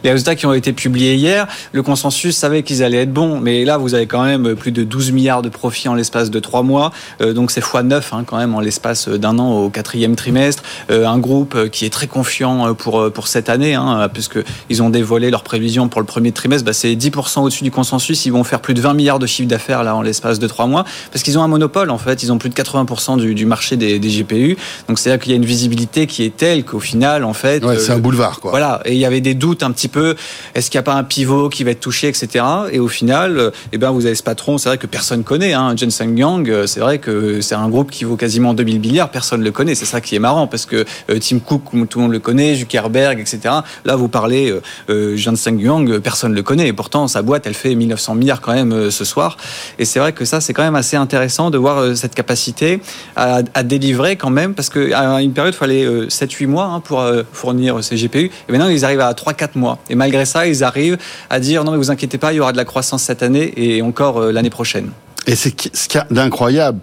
les 0.04 0.12
résultats 0.12 0.36
qui 0.36 0.46
ont 0.46 0.54
été 0.54 0.74
publiés 0.74 1.16
hier. 1.16 1.48
Le 1.74 1.84
consensus 1.84 2.36
savait 2.36 2.64
qu'ils 2.64 2.82
allaient 2.82 3.04
être 3.04 3.14
bons, 3.14 3.40
mais 3.40 3.66
là, 3.66 3.78
vous 3.78 3.94
avez 3.94 4.08
quand 4.08 4.24
même 4.24 4.56
plus 4.56 4.72
de 4.72 4.84
12 4.84 5.12
milliards 5.12 5.42
de 5.42 5.50
profits 5.50 5.90
en 5.90 5.94
l'espace 5.94 6.32
de 6.32 6.40
trois 6.40 6.64
mois. 6.64 6.92
Euh, 7.22 7.34
donc 7.34 7.52
c'est 7.52 7.62
fois 7.62 7.84
9 7.84 8.14
hein, 8.14 8.24
quand 8.26 8.38
même 8.38 8.56
en 8.56 8.62
l'espace 8.62 9.10
d'un 9.10 9.38
an 9.38 9.52
au 9.52 9.70
quatrième 9.70 10.05
trimestre. 10.14 10.62
Euh, 10.92 11.08
un 11.08 11.18
groupe 11.18 11.70
qui 11.70 11.86
est 11.86 11.90
très 11.90 12.06
confiant 12.06 12.76
pour 12.76 13.12
pour 13.12 13.28
cette 13.28 13.50
année, 13.50 13.74
hein, 13.74 14.08
puisque 14.14 14.38
ils 14.70 14.84
ont 14.84 14.92
dévoilé 14.92 15.32
leurs 15.32 15.44
prévisions 15.44 15.88
pour 15.88 16.02
le 16.02 16.06
premier 16.06 16.32
trimestre. 16.32 16.66
Bah, 16.66 16.74
c'est 16.74 16.94
10% 16.94 17.42
au-dessus 17.42 17.64
du 17.64 17.72
consensus. 17.72 18.26
Ils 18.26 18.32
vont 18.32 18.44
faire 18.44 18.60
plus 18.60 18.74
de 18.74 18.82
20 18.82 18.94
milliards 18.94 19.20
de 19.20 19.26
chiffre 19.26 19.48
d'affaires 19.48 19.84
là 19.84 19.96
en 19.96 20.02
l'espace 20.02 20.38
de 20.38 20.48
trois 20.48 20.68
mois, 20.68 20.86
parce 21.12 21.24
qu'ils 21.24 21.40
ont 21.40 21.44
un 21.44 21.48
monopole 21.48 21.90
en 21.90 21.98
fait. 21.98 22.22
Ils 22.22 22.32
ont 22.32 22.38
plus 22.38 22.50
de 22.50 22.56
80% 22.56 23.18
du, 23.18 23.34
du 23.34 23.46
marché 23.46 23.78
des, 23.78 23.98
des 23.98 24.10
GPU. 24.10 24.58
Donc 24.88 25.00
c'est 25.00 25.10
là 25.10 25.18
qu'il 25.18 25.32
y 25.32 25.34
a 25.34 25.38
une 25.38 25.46
visibilité 25.46 26.06
qui 26.06 26.24
est 26.24 26.36
telle 26.36 26.64
qu'au 26.64 26.80
final, 26.80 27.24
en 27.24 27.34
fait, 27.34 27.64
ouais, 27.64 27.80
c'est 27.80 27.94
un 27.94 28.00
boulevard 28.00 28.40
quoi. 28.40 28.52
Voilà. 28.52 28.82
Et 28.86 28.94
il 28.94 29.00
y 29.00 29.06
avait 29.06 29.22
des 29.22 29.34
doutes 29.34 29.64
un 29.64 29.72
petit 29.72 29.88
peu. 29.88 30.16
Est-ce 30.54 30.70
qu'il 30.70 30.78
n'y 30.78 30.82
a 30.82 30.84
pas 30.84 30.94
un 30.94 31.04
pivot 31.04 31.50
qui 31.50 31.64
va 31.64 31.72
être 31.72 31.80
touché, 31.80 32.08
etc. 32.08 32.46
Et 32.72 32.80
au 32.80 32.88
final, 32.88 33.52
eh 33.72 33.78
ben 33.78 33.92
vous 33.92 34.06
avez 34.06 34.16
ce 34.16 34.24
patron. 34.24 34.58
C'est 34.58 34.70
vrai 34.70 34.78
que 34.78 34.88
personne 34.88 35.24
connaît. 35.24 35.54
Hein, 35.54 35.76
Jensen 35.76 36.18
Yang. 36.18 36.66
C'est 36.66 36.80
vrai 36.80 37.00
que 37.00 37.42
c'est 37.42 37.56
un 37.56 37.70
groupe 37.70 37.92
qui 37.92 38.04
vaut 38.04 38.16
quasiment 38.16 38.54
2000 38.54 38.80
milliards. 38.80 39.10
Personne 39.10 39.42
le 39.42 39.52
connaît. 39.52 39.76
C'est 39.76 39.86
ça 39.86 39.95
qui 40.02 40.16
est 40.16 40.20
marrant 40.20 40.48
parce 40.48 40.66
que 40.66 40.86
euh, 41.10 41.20
Tim 41.20 41.40
Cook, 41.40 41.64
tout 41.90 42.00
le 42.00 42.04
monde 42.04 42.12
le 42.12 42.20
connaît, 42.20 42.56
Zuckerberg, 42.56 43.20
etc. 43.20 43.40
Là, 43.86 43.96
vous 43.96 44.08
parlez 44.08 44.52
euh, 44.52 44.62
euh 44.90 45.16
Jensen 45.16 45.60
Yang, 45.60 46.00
personne 46.00 46.34
le 46.34 46.44
connaît. 46.44 46.68
Et 46.68 46.74
pourtant, 46.74 47.08
sa 47.08 47.22
boîte, 47.22 47.48
elle 47.48 47.54
fait 47.54 47.76
1900 47.76 48.16
milliards 48.16 48.42
quand 48.42 48.54
même 48.54 48.74
euh, 48.74 48.92
ce 48.92 49.06
soir. 49.06 49.38
Et 49.80 49.86
c'est 49.86 50.00
vrai 50.00 50.14
que 50.14 50.26
ça, 50.26 50.42
c'est 50.42 50.54
quand 50.54 50.64
même 50.64 50.76
assez 50.76 50.98
intéressant 50.98 51.50
de 51.50 51.58
voir 51.58 51.78
euh, 51.78 51.96
cette 51.96 52.16
capacité 52.16 52.82
à, 53.16 53.42
à, 53.54 53.64
délivrer 53.64 54.16
quand 54.16 54.30
même, 54.30 54.54
parce 54.54 54.70
qu'à 54.70 55.22
une 55.22 55.34
période, 55.34 55.54
il 55.54 55.58
fallait 55.58 55.86
7-8 56.08 56.48
mois 56.48 56.66
hein, 56.66 56.80
pour 56.80 57.04
fournir 57.34 57.84
ces 57.84 57.96
GPU. 57.96 58.32
Et 58.48 58.52
maintenant, 58.52 58.68
ils 58.68 58.86
arrivent 58.86 59.02
à 59.02 59.12
3-4 59.14 59.50
mois. 59.56 59.80
Et 59.90 59.96
malgré 59.96 60.26
ça, 60.26 60.48
ils 60.48 60.64
arrivent 60.64 60.98
à 61.30 61.40
dire 61.40 61.64
non, 61.64 61.72
mais 61.72 61.78
vous 61.78 61.92
inquiétez 61.92 62.18
pas, 62.18 62.34
il 62.34 62.38
y 62.38 62.40
aura 62.40 62.52
de 62.52 62.58
la 62.58 62.66
croissance 62.66 63.04
cette 63.04 63.24
année 63.24 63.54
et 63.58 63.82
encore 63.82 64.22
l'année 64.22 64.50
prochaine. 64.50 64.92
Et 65.28 65.36
c'est 65.36 65.50
ce 65.76 65.88
qu'il 65.88 66.00
y 66.00 66.02
a 66.02 66.08
d'incroyable, 66.12 66.80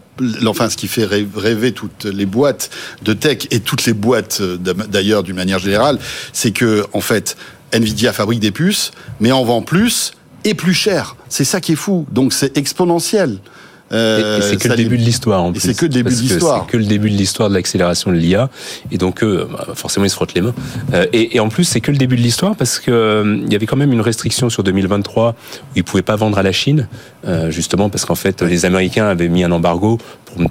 enfin 0.46 0.68
ce 0.68 0.76
qui 0.76 0.88
fait 0.88 1.04
rêver 1.04 1.72
toutes 1.72 2.04
les 2.04 2.26
boîtes 2.26 2.70
de 3.02 3.12
tech 3.12 3.46
et 3.50 3.60
toutes 3.60 3.84
les 3.86 3.92
boîtes 3.92 4.42
d'ailleurs 4.42 5.22
d'une 5.22 5.36
manière 5.36 5.60
générale, 5.60 5.98
c'est 6.32 6.50
que 6.50 6.84
en 6.92 7.00
fait 7.00 7.36
Nvidia 7.72 8.12
fabrique 8.12 8.40
des 8.40 8.50
puces, 8.50 8.90
mais 9.20 9.32
en 9.32 9.44
vend 9.44 9.62
plus 9.62 10.12
et 10.44 10.54
plus 10.54 10.74
cher. 10.74 11.16
C'est 11.28 11.44
ça 11.44 11.60
qui 11.60 11.72
est 11.72 11.76
fou. 11.76 12.06
Donc 12.10 12.32
c'est 12.32 12.56
exponentiel. 12.58 13.38
Euh, 13.92 14.38
et, 14.38 14.42
c'est 14.42 14.56
que 14.56 14.68
le 14.68 14.76
début 14.76 14.98
de 14.98 15.02
l'histoire 15.02 15.42
en 15.42 15.52
plus. 15.52 15.60
C'est 15.60 15.76
que 15.76 15.84
le 15.84 15.90
début 15.90 16.14
de 16.14 16.20
l'histoire. 16.20 16.64
C'est 16.66 16.72
que 16.72 16.76
le 16.76 16.84
début 16.84 17.10
de 17.10 17.16
l'histoire 17.16 17.48
de 17.48 17.54
l'accélération 17.54 18.10
de 18.10 18.16
l'IA. 18.16 18.50
Et 18.90 18.98
donc, 18.98 19.22
euh, 19.22 19.46
forcément, 19.74 20.06
ils 20.06 20.10
se 20.10 20.14
frottent 20.14 20.34
les 20.34 20.40
mains. 20.40 20.54
Euh, 20.94 21.06
et, 21.12 21.36
et, 21.36 21.40
en 21.40 21.48
plus, 21.48 21.64
c'est 21.64 21.80
que 21.80 21.90
le 21.90 21.98
début 21.98 22.16
de 22.16 22.22
l'histoire 22.22 22.56
parce 22.56 22.78
que 22.78 23.42
il 23.44 23.52
y 23.52 23.56
avait 23.56 23.66
quand 23.66 23.76
même 23.76 23.92
une 23.92 24.00
restriction 24.00 24.50
sur 24.50 24.62
2023 24.62 25.30
où 25.30 25.34
ils 25.76 25.84
pouvaient 25.84 26.02
pas 26.02 26.16
vendre 26.16 26.38
à 26.38 26.42
la 26.42 26.52
Chine, 26.52 26.88
justement 27.48 27.88
parce 27.88 28.04
qu'en 28.04 28.14
fait, 28.14 28.42
les 28.42 28.64
Américains 28.64 29.06
avaient 29.06 29.28
mis 29.28 29.44
un 29.44 29.52
embargo 29.52 29.98
pour 30.26 30.42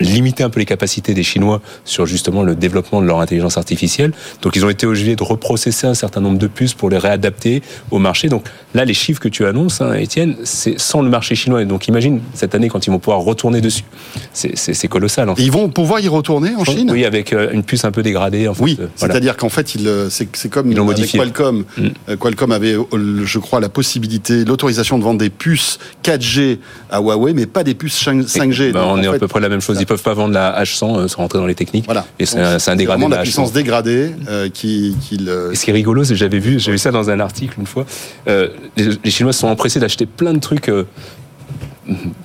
limiter 0.00 0.42
un 0.42 0.50
peu 0.50 0.60
les 0.60 0.66
capacités 0.66 1.14
des 1.14 1.22
Chinois 1.22 1.60
sur 1.84 2.06
justement 2.06 2.42
le 2.42 2.54
développement 2.54 3.00
de 3.00 3.06
leur 3.06 3.20
intelligence 3.20 3.58
artificielle. 3.58 4.12
Donc 4.42 4.56
ils 4.56 4.64
ont 4.64 4.70
été 4.70 4.86
obligés 4.86 5.16
de 5.16 5.22
reprocesser 5.22 5.86
un 5.86 5.94
certain 5.94 6.20
nombre 6.20 6.38
de 6.38 6.46
puces 6.46 6.74
pour 6.74 6.90
les 6.90 6.98
réadapter 6.98 7.62
au 7.90 7.98
marché. 7.98 8.28
Donc 8.28 8.44
là, 8.74 8.84
les 8.84 8.94
chiffres 8.94 9.20
que 9.20 9.28
tu 9.28 9.46
annonces, 9.46 9.80
hein, 9.80 9.94
Étienne, 9.94 10.36
c'est 10.44 10.78
sans 10.78 11.02
le 11.02 11.08
marché 11.08 11.34
chinois. 11.34 11.62
Et 11.62 11.66
donc 11.66 11.88
imagine 11.88 12.20
cette 12.34 12.54
année 12.54 12.68
quand 12.68 12.86
ils 12.86 12.90
vont 12.90 12.98
pouvoir 12.98 13.20
retourner 13.20 13.60
dessus. 13.60 13.84
C'est 14.32 14.88
colossal. 14.88 15.28
En 15.28 15.36
fait. 15.36 15.42
Ils 15.42 15.52
vont 15.52 15.68
pouvoir 15.68 16.00
y 16.00 16.08
retourner 16.08 16.54
en 16.56 16.64
Chine? 16.64 16.90
Oui, 16.90 17.04
avec 17.04 17.32
euh, 17.32 17.50
une 17.52 17.62
puce 17.62 17.84
un 17.84 17.92
peu 17.92 18.02
dégradée. 18.02 18.48
En 18.48 18.54
fait. 18.54 18.62
Oui, 18.62 18.78
c'est-à-dire 18.96 19.36
qu'en 19.36 19.48
fait, 19.48 19.76
c'est 20.08 20.48
comme 20.48 20.70
ils 20.70 20.78
avec 20.78 21.10
Qualcomm. 21.10 21.64
Mm. 21.76 22.16
Qualcomm 22.16 22.52
avait, 22.52 22.76
je 23.24 23.38
crois, 23.38 23.60
la 23.60 23.68
possibilité, 23.68 24.44
l'autorisation 24.44 24.98
de 24.98 25.04
vendre 25.04 25.18
des 25.18 25.30
puces 25.30 25.78
4G 26.02 26.58
à 26.90 27.00
Huawei, 27.00 27.32
mais 27.32 27.46
pas 27.46 27.64
des 27.64 27.74
puces 27.74 28.04
5G. 28.04 28.72
Ben, 28.72 28.84
on 28.86 29.02
est 29.02 29.06
à 29.06 29.18
peu 29.18 29.28
près 29.28 29.40
la 29.40 29.48
même 29.48 29.60
chose. 29.60 29.78
Ils 29.80 29.86
peuvent 29.94 30.02
pas 30.02 30.14
vendre 30.14 30.34
la 30.34 30.62
H100 30.62 31.08
sans 31.08 31.16
rentrer 31.18 31.38
dans 31.38 31.46
les 31.46 31.54
techniques. 31.54 31.84
Voilà. 31.84 32.04
Et 32.18 32.26
c'est 32.26 32.38
un, 32.38 32.56
un, 32.56 32.76
dégradé. 32.76 33.00
Vraiment 33.00 33.08
la 33.08 33.22
puissance 33.22 33.52
dégradée 33.52 34.10
euh, 34.28 34.48
qui, 34.48 34.96
qui 35.00 35.16
le... 35.18 35.50
Et 35.52 35.56
ce 35.56 35.64
qui 35.64 35.70
est 35.70 35.74
rigolo, 35.74 36.04
c'est 36.04 36.14
que 36.14 36.18
j'avais 36.18 36.38
vu, 36.38 36.58
j'ai 36.58 36.72
vu 36.72 36.78
ça 36.78 36.90
dans 36.90 37.10
un 37.10 37.20
article 37.20 37.54
une 37.58 37.66
fois. 37.66 37.86
Euh, 38.28 38.48
les, 38.76 38.90
les, 39.02 39.10
Chinois 39.10 39.32
sont 39.32 39.48
empressés 39.48 39.80
d'acheter 39.80 40.06
plein 40.06 40.32
de 40.32 40.40
trucs. 40.40 40.68
Euh, 40.68 40.84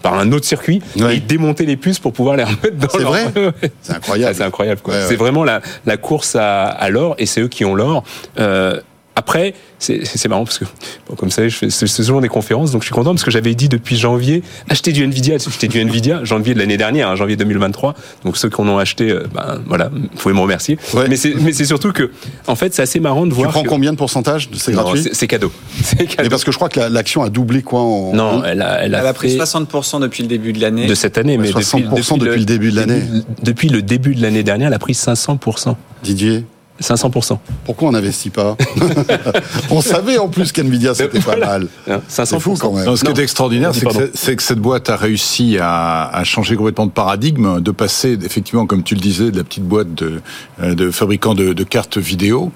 par 0.01 0.13
un 0.13 0.31
autre 0.31 0.45
circuit 0.45 0.81
ouais. 0.97 1.17
et 1.17 1.19
démonter 1.19 1.65
les 1.65 1.75
puces 1.75 1.99
pour 1.99 2.13
pouvoir 2.13 2.37
les 2.37 2.43
remettre 2.43 2.77
dans 2.77 2.87
C'est 2.89 3.03
vrai 3.03 3.25
C'est 3.81 3.93
incroyable. 3.93 4.35
c'est 4.35 4.43
incroyable. 4.43 4.81
Ouais, 4.85 5.03
c'est 5.07 5.17
vraiment 5.17 5.43
la, 5.43 5.61
la 5.85 5.97
course 5.97 6.35
à, 6.35 6.63
à 6.65 6.89
l'or 6.89 7.15
et 7.17 7.25
c'est 7.25 7.41
eux 7.41 7.47
qui 7.47 7.65
ont 7.65 7.75
l'or. 7.75 8.03
Euh, 8.39 8.79
après, 9.19 9.53
c'est 9.79 10.27
marrant 10.29 10.45
parce 10.45 10.59
que, 10.59 10.65
bon, 11.09 11.15
comme 11.15 11.29
ça, 11.29 11.45
je 11.45 11.53
fais 11.53 11.69
souvent 11.69 12.21
des 12.21 12.29
conférences, 12.29 12.71
donc 12.71 12.83
je 12.83 12.85
suis 12.85 12.95
content 12.95 13.11
parce 13.11 13.25
que 13.25 13.31
j'avais 13.31 13.53
dit 13.53 13.67
depuis 13.67 13.97
janvier, 13.97 14.43
acheter 14.69 14.93
du 14.93 15.03
Nvidia, 15.03 15.35
acheter 15.35 15.67
du 15.67 15.81
Nvidia, 15.81 16.23
janvier 16.23 16.53
de 16.53 16.59
l'année 16.59 16.77
dernière, 16.77 17.09
hein, 17.09 17.15
janvier 17.15 17.35
2023. 17.35 17.95
Donc 18.23 18.37
ceux 18.37 18.49
qui 18.49 18.61
en 18.61 18.67
ont 18.69 18.77
acheté, 18.77 19.11
euh, 19.11 19.27
ben 19.33 19.61
voilà, 19.67 19.89
vous 19.89 20.07
pouvez 20.17 20.33
me 20.33 20.39
remercier. 20.39 20.77
Ouais. 20.93 21.09
Mais 21.09 21.17
c'est 21.17 21.65
surtout 21.65 21.91
que, 21.91 22.11
en 22.47 22.55
fait, 22.55 22.73
c'est 22.73 22.81
assez 22.81 23.01
marrant 23.01 23.25
de 23.25 23.33
voir. 23.33 23.49
Tu 23.49 23.53
prends 23.53 23.63
que... 23.63 23.67
combien 23.67 23.91
de 23.91 23.97
pourcentage 23.97 24.49
C'est 24.53 24.71
gratuit 24.71 25.09
C'est 25.11 25.27
cadeau. 25.27 25.51
Mais 25.99 26.29
parce 26.29 26.45
que 26.45 26.53
je 26.53 26.57
crois 26.57 26.69
que 26.69 26.79
l'action 26.79 27.21
la, 27.21 27.27
a 27.27 27.29
doublé 27.29 27.61
quoi 27.61 27.81
en... 27.81 28.13
Non, 28.13 28.41
elle 28.45 28.61
a, 28.61 28.85
elle 28.85 28.95
a, 28.95 29.01
elle 29.01 29.07
a 29.07 29.13
pris 29.13 29.37
60% 29.37 29.99
depuis 29.99 30.23
le 30.23 30.29
début 30.29 30.53
de 30.53 30.61
l'année. 30.61 30.87
De 30.87 30.95
cette 30.95 31.17
année, 31.17 31.37
mais 31.37 31.49
60% 31.49 31.57
depuis, 31.59 31.83
depuis, 31.83 32.19
depuis 32.19 32.39
le, 32.39 32.45
début 32.45 32.71
de 32.71 32.75
l'année. 32.77 33.01
Depuis 33.43 33.67
le 33.67 33.81
début 33.81 34.15
de 34.15 34.21
l'année 34.21 34.43
dernière, 34.43 34.69
elle 34.69 34.73
a 34.73 34.79
pris 34.79 34.93
500%. 34.93 35.75
Didier 36.03 36.45
500%. 36.81 37.37
Pourquoi 37.65 37.89
on 37.89 37.91
n'investit 37.91 38.29
pas 38.29 38.55
On 39.69 39.81
savait 39.81 40.17
en 40.17 40.27
plus 40.29 40.51
qu'NVIDIA 40.51 40.93
c'était 40.93 41.19
voilà. 41.19 41.45
pas 41.45 41.59
mal. 41.59 42.01
500 42.07 42.39
fou 42.39 42.55
quand 42.59 42.73
même. 42.73 42.85
Non, 42.85 42.95
ce 42.95 43.03
qui 43.03 43.11
est 43.11 43.23
extraordinaire, 43.23 43.73
c'est 43.73 43.85
que, 43.85 44.35
que, 44.35 44.43
cette 44.43 44.59
boîte 44.59 44.89
a 44.89 44.95
réussi 44.95 45.57
à, 45.59 46.07
à, 46.07 46.23
changer 46.23 46.55
complètement 46.55 46.85
de 46.85 46.91
paradigme, 46.91 47.61
de 47.61 47.71
passer 47.71 48.17
effectivement, 48.23 48.65
comme 48.65 48.83
tu 48.83 48.95
le 48.95 49.01
disais, 49.01 49.31
de 49.31 49.37
la 49.37 49.43
petite 49.43 49.65
boîte 49.65 49.93
de, 49.93 50.21
de 50.61 50.91
fabricant 50.91 51.33
de, 51.33 51.53
de, 51.53 51.63
cartes 51.63 51.97
vidéo, 51.97 52.51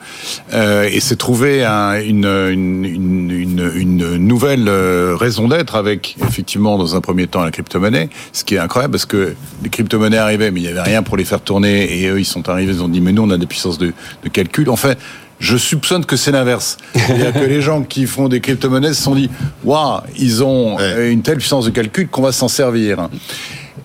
euh, 0.54 0.90
et 0.92 1.00
s'est 1.00 1.16
trouvé 1.16 1.64
un, 1.64 2.00
une, 2.02 2.26
une, 2.26 2.86
une, 2.86 3.72
une, 3.76 4.18
nouvelle 4.18 4.68
euh, 4.68 5.16
raison 5.16 5.48
d'être 5.48 5.76
avec 5.76 6.16
effectivement 6.22 6.78
dans 6.78 6.96
un 6.96 7.02
premier 7.02 7.28
temps 7.28 7.44
la 7.44 7.52
crypto-monnaie, 7.52 8.10
ce 8.32 8.44
qui 8.44 8.56
est 8.56 8.60
incroyable 8.60 8.92
parce 8.92 9.06
que 9.06 9.36
les 9.64 9.70
crypto-monnaies 9.70 10.18
arrivaient, 10.18 10.52
mais 10.52 10.62
il 10.62 10.64
n'y 10.64 10.70
avait 10.70 10.82
rien 10.82 11.04
pour 11.04 11.18
les 11.18 11.26
faire 11.26 11.42
tourner, 11.42 12.02
et 12.02 12.08
eux 12.08 12.20
ils 12.20 12.26
sont 12.26 12.50
arrivés, 12.50 12.74
ils 12.74 12.84
ont 12.84 12.88
dit 12.88 13.02
mais 13.02 13.12
nous 13.12 13.24
on 13.24 13.30
a 13.30 13.38
des 13.38 13.46
puissances 13.46 13.78
de 13.78 13.94
de 14.24 14.30
calcul. 14.30 14.70
En 14.70 14.76
fait, 14.76 14.98
je 15.40 15.58
soupçonne 15.58 16.06
que 16.06 16.16
c'est 16.16 16.32
l'inverse. 16.32 16.78
C'est-à-dire 16.94 17.34
que 17.34 17.46
les 17.46 17.62
gens 17.62 17.84
qui 17.84 18.06
font 18.06 18.30
des 18.30 18.40
crypto-monnaies 18.40 18.94
se 18.94 19.04
sont 19.04 19.16
dit 19.16 19.30
Waouh, 19.64 20.02
ils 20.18 20.44
ont 20.44 20.78
ouais. 20.78 21.12
une 21.12 21.22
telle 21.22 21.38
puissance 21.38 21.66
de 21.66 21.72
calcul 21.72 22.08
qu'on 22.08 22.22
va 22.22 22.32
s'en 22.32 22.48
servir. 22.48 23.10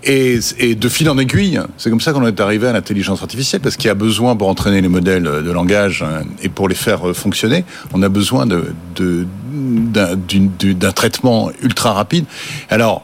Et, 0.05 0.39
et, 0.59 0.77
de 0.77 0.89
fil 0.89 1.11
en 1.11 1.19
aiguille, 1.19 1.61
c'est 1.77 1.91
comme 1.91 2.01
ça 2.01 2.13
qu'on 2.13 2.25
est 2.25 2.41
arrivé 2.41 2.69
à 2.69 2.73
l'intelligence 2.73 3.21
artificielle, 3.21 3.61
parce 3.61 3.77
qu'il 3.77 3.89
y 3.89 3.91
a 3.91 3.95
besoin 3.95 4.37
pour 4.37 4.49
entraîner 4.49 4.81
les 4.81 4.89
modèles 4.89 5.25
de 5.25 5.51
langage 5.51 6.05
et 6.41 6.49
pour 6.49 6.69
les 6.69 6.77
faire 6.77 7.17
fonctionner, 7.17 7.65
on 7.93 8.03
a 8.05 8.09
besoin 8.09 8.47
de, 8.47 8.73
de, 8.95 9.27
d'un 9.51 10.93
traitement 10.93 11.51
ultra 11.63 11.93
rapide. 11.93 12.27
Alors, 12.71 13.03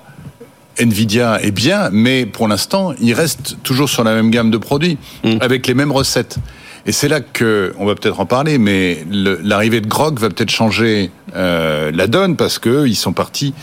Nvidia 0.78 1.42
est 1.42 1.50
bien, 1.50 1.90
mais 1.92 2.26
pour 2.26 2.46
l'instant, 2.46 2.94
il 3.00 3.12
reste 3.12 3.56
toujours 3.64 3.88
sur 3.88 4.04
la 4.04 4.14
même 4.14 4.30
gamme 4.30 4.52
de 4.52 4.58
produits, 4.58 4.98
mmh. 5.24 5.38
avec 5.40 5.66
les 5.66 5.74
mêmes 5.74 5.92
recettes. 5.92 6.38
Et 6.86 6.92
c'est 6.92 7.08
là 7.08 7.20
que, 7.20 7.74
on 7.78 7.86
va 7.86 7.94
peut-être 7.94 8.20
en 8.20 8.26
parler, 8.26 8.58
mais 8.58 9.04
l'arrivée 9.10 9.80
de 9.80 9.86
Grog 9.86 10.18
va 10.18 10.28
peut-être 10.28 10.50
changer 10.50 11.10
euh, 11.34 11.90
la 11.92 12.06
donne 12.06 12.36
parce 12.36 12.58
que 12.58 12.86
ils 12.86 12.94
sont 12.96 13.12
partis 13.12 13.54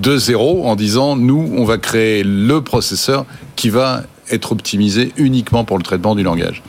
de 0.00 0.18
zéro 0.18 0.66
en 0.66 0.76
disant 0.76 1.16
nous, 1.16 1.52
on 1.56 1.64
va 1.64 1.78
créer 1.78 2.22
le 2.22 2.60
processeur 2.60 3.24
qui 3.56 3.70
va 3.70 4.02
être 4.30 4.52
optimisé 4.52 5.12
uniquement 5.16 5.64
pour 5.64 5.78
le 5.78 5.82
traitement 5.82 6.14
du 6.14 6.22
langage. 6.22 6.62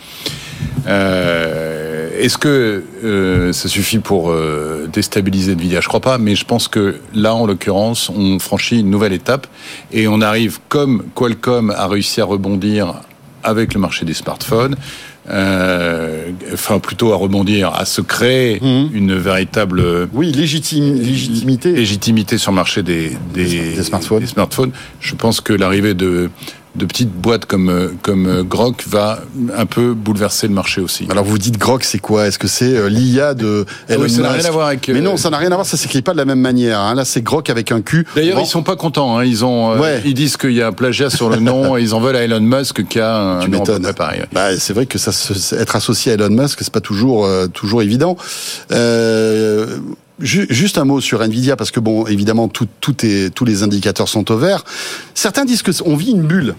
Euh, 0.88 2.10
Est-ce 2.20 2.38
que 2.38 2.84
euh, 3.04 3.54
ça 3.54 3.68
suffit 3.68 4.00
pour 4.00 4.32
euh, 4.32 4.88
déstabiliser 4.92 5.54
Nvidia? 5.54 5.82
Je 5.82 5.88
crois 5.88 6.00
pas, 6.00 6.18
mais 6.18 6.36
je 6.36 6.46
pense 6.46 6.68
que 6.68 6.96
là, 7.14 7.36
en 7.36 7.46
l'occurrence, 7.46 8.10
on 8.10 8.40
franchit 8.40 8.80
une 8.80 8.90
nouvelle 8.90 9.14
étape 9.14 9.48
et 9.92 10.08
on 10.08 10.22
arrive, 10.22 10.60
comme 10.70 11.04
Qualcomm 11.14 11.72
a 11.72 11.88
réussi 11.88 12.22
à 12.22 12.26
rebondir 12.26 13.02
avec 13.44 13.74
le 13.74 13.80
marché 13.80 14.06
des 14.06 14.14
smartphones, 14.14 14.76
euh, 15.30 16.32
enfin 16.54 16.80
plutôt 16.80 17.12
à 17.12 17.16
rebondir, 17.16 17.74
à 17.74 17.86
se 17.86 18.02
créer 18.02 18.60
mmh. 18.62 18.90
une 18.94 19.16
véritable 19.16 20.08
oui 20.14 20.32
légitime, 20.32 20.96
légitimité 20.96 21.72
légitimité 21.72 22.38
sur 22.38 22.52
le 22.52 22.56
marché 22.56 22.84
des, 22.84 23.12
des, 23.34 23.46
des, 23.76 23.84
smartphones. 23.84 24.20
des 24.20 24.28
smartphones. 24.28 24.72
Je 25.00 25.16
pense 25.16 25.42
que 25.42 25.54
l'arrivée 25.54 25.94
de 25.94 26.30
de 26.78 26.86
petites 26.86 27.12
boîtes 27.12 27.46
comme 27.46 27.98
comme 28.02 28.44
Grok 28.44 28.84
va 28.88 29.20
un 29.56 29.66
peu 29.66 29.94
bouleverser 29.94 30.48
le 30.48 30.54
marché 30.54 30.82
aussi. 30.82 31.08
Alors 31.10 31.24
vous 31.24 31.38
dites 31.38 31.58
Grok, 31.58 31.84
c'est 31.84 32.00
quoi? 32.00 32.28
Est-ce 32.28 32.40
que 32.40 32.48
c'est 32.48 32.90
l'IA 32.90 33.34
de 33.34 33.66
Elon 33.90 34.08
ça 34.08 34.22
n'a 34.22 34.32
rien 34.32 34.46
à 34.46 34.52
voir 34.52 34.68
avec. 34.68 34.88
Mais 34.90 35.02
non, 35.02 35.18
ça 35.18 35.30
n'a 35.30 35.38
rien 35.38 35.52
à 35.52 35.56
voir. 35.56 35.66
Ça 35.66 35.78
s'écrit 35.78 36.02
pas 36.02 36.14
de 36.14 36.18
la 36.18 36.26
même 36.26 36.40
manière. 36.40 36.80
Hein. 36.80 36.96
Là, 36.96 37.06
c'est 37.06 37.22
Grok 37.22 37.50
avec 37.50 37.72
un 37.72 37.82
Q. 37.82 38.06
D'ailleurs, 38.16 38.40
ils 38.40 38.46
sont 38.46 38.64
pas 38.64 38.76
contents. 38.76 39.18
Hein. 39.18 39.26
Ils 39.26 39.44
ont, 39.44 39.76
ils 40.06 40.14
disent 40.14 40.38
qu'il 40.38 40.54
y 40.54 40.62
a 40.62 40.68
un 40.68 40.72
plagiat 40.72 41.10
sur 41.10 41.30
le 41.30 41.38
nom 41.38 41.78
et 41.78 41.82
ils 41.82 41.94
en 41.94 42.00
veulent 42.00 42.16
à 42.16 42.24
Elon 42.24 42.40
Musk 42.42 42.86
qui 42.88 43.00
a 43.00 43.18
un 43.18 43.40
tu 43.40 43.50
nom 43.50 43.64
pareil. 43.96 44.24
Bah, 44.32 44.58
c'est 44.58 44.74
vrai 44.74 44.86
que 44.86 44.98
ça, 44.98 45.12
être 45.58 45.76
associé 45.76 46.12
à 46.12 46.16
Elon 46.16 46.30
Musk, 46.30 46.60
c'est 46.62 46.74
pas 46.74 46.82
toujours 46.82 47.28
toujours 47.54 47.82
évident. 47.82 48.18
Euh, 48.72 49.78
Juste 50.20 50.80
un 50.80 50.86
mot 50.86 51.00
sur 51.00 51.22
Nvidia 51.22 51.56
parce 51.56 51.70
que 51.70 51.80
bon, 51.80 52.08
évidemment, 52.08 52.48
tout, 52.48 52.68
est, 53.04 53.34
tous 53.34 53.46
les 53.46 53.62
indicateurs 53.62 54.10
sont 54.10 54.32
au 54.32 54.38
vert. 54.38 54.64
Certains 55.14 55.46
disent 55.46 55.62
que 55.62 55.72
on 55.86 55.96
vit 55.96 56.12
une 56.12 56.24
bulle 56.24 56.56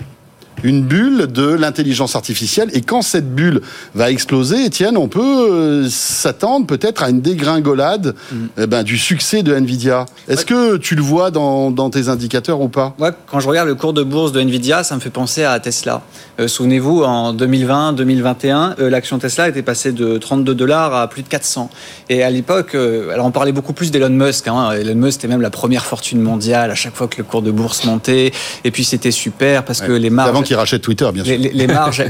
une 0.62 0.82
bulle 0.82 1.26
de 1.26 1.46
l'intelligence 1.46 2.16
artificielle. 2.16 2.70
Et 2.72 2.80
quand 2.80 3.02
cette 3.02 3.34
bulle 3.34 3.60
va 3.94 4.10
exploser, 4.10 4.64
Étienne, 4.64 4.96
on 4.96 5.08
peut 5.08 5.20
euh, 5.22 5.88
s'attendre 5.88 6.66
peut-être 6.66 7.02
à 7.02 7.10
une 7.10 7.20
dégringolade 7.20 8.14
mm. 8.32 8.36
eh 8.58 8.66
ben, 8.66 8.82
du 8.82 8.98
succès 8.98 9.42
de 9.42 9.54
Nvidia. 9.54 10.06
Est-ce 10.28 10.44
que 10.44 10.76
tu 10.76 10.94
le 10.94 11.02
vois 11.02 11.30
dans, 11.30 11.70
dans, 11.70 11.90
tes 11.90 12.08
indicateurs 12.08 12.60
ou 12.60 12.68
pas? 12.68 12.94
Ouais, 12.98 13.10
Quand 13.30 13.40
je 13.40 13.48
regarde 13.48 13.68
le 13.68 13.74
cours 13.74 13.92
de 13.92 14.02
bourse 14.02 14.32
de 14.32 14.40
Nvidia, 14.40 14.82
ça 14.82 14.94
me 14.94 15.00
fait 15.00 15.10
penser 15.10 15.44
à 15.44 15.58
Tesla. 15.60 16.02
Euh, 16.40 16.48
souvenez-vous, 16.48 17.02
en 17.02 17.34
2020-2021, 17.34 18.74
euh, 18.80 18.90
l'action 18.90 19.18
Tesla 19.18 19.48
était 19.48 19.62
passée 19.62 19.92
de 19.92 20.18
32 20.18 20.54
dollars 20.54 20.94
à 20.94 21.08
plus 21.08 21.22
de 21.22 21.28
400. 21.28 21.70
Et 22.08 22.22
à 22.22 22.30
l'époque, 22.30 22.74
alors 22.74 23.26
on 23.26 23.30
parlait 23.30 23.52
beaucoup 23.52 23.72
plus 23.72 23.90
d'Elon 23.90 24.10
Musk. 24.10 24.48
Hein. 24.48 24.72
Elon 24.72 24.94
Musk 24.94 25.20
était 25.20 25.28
même 25.28 25.40
la 25.40 25.50
première 25.50 25.84
fortune 25.84 26.20
mondiale 26.20 26.70
à 26.70 26.74
chaque 26.74 26.94
fois 26.94 27.08
que 27.08 27.16
le 27.18 27.24
cours 27.24 27.42
de 27.42 27.50
bourse 27.50 27.84
montait. 27.84 28.32
Et 28.64 28.70
puis 28.70 28.84
c'était 28.84 29.10
super 29.10 29.64
parce 29.64 29.80
que 29.80 29.92
les 29.92 30.10
marges 30.10 30.47
qui 30.48 30.54
rachète 30.54 30.80
Twitter, 30.80 31.08
bien 31.12 31.24
sûr. 31.24 31.36
Les, 31.38 31.66
marges, 31.66 32.02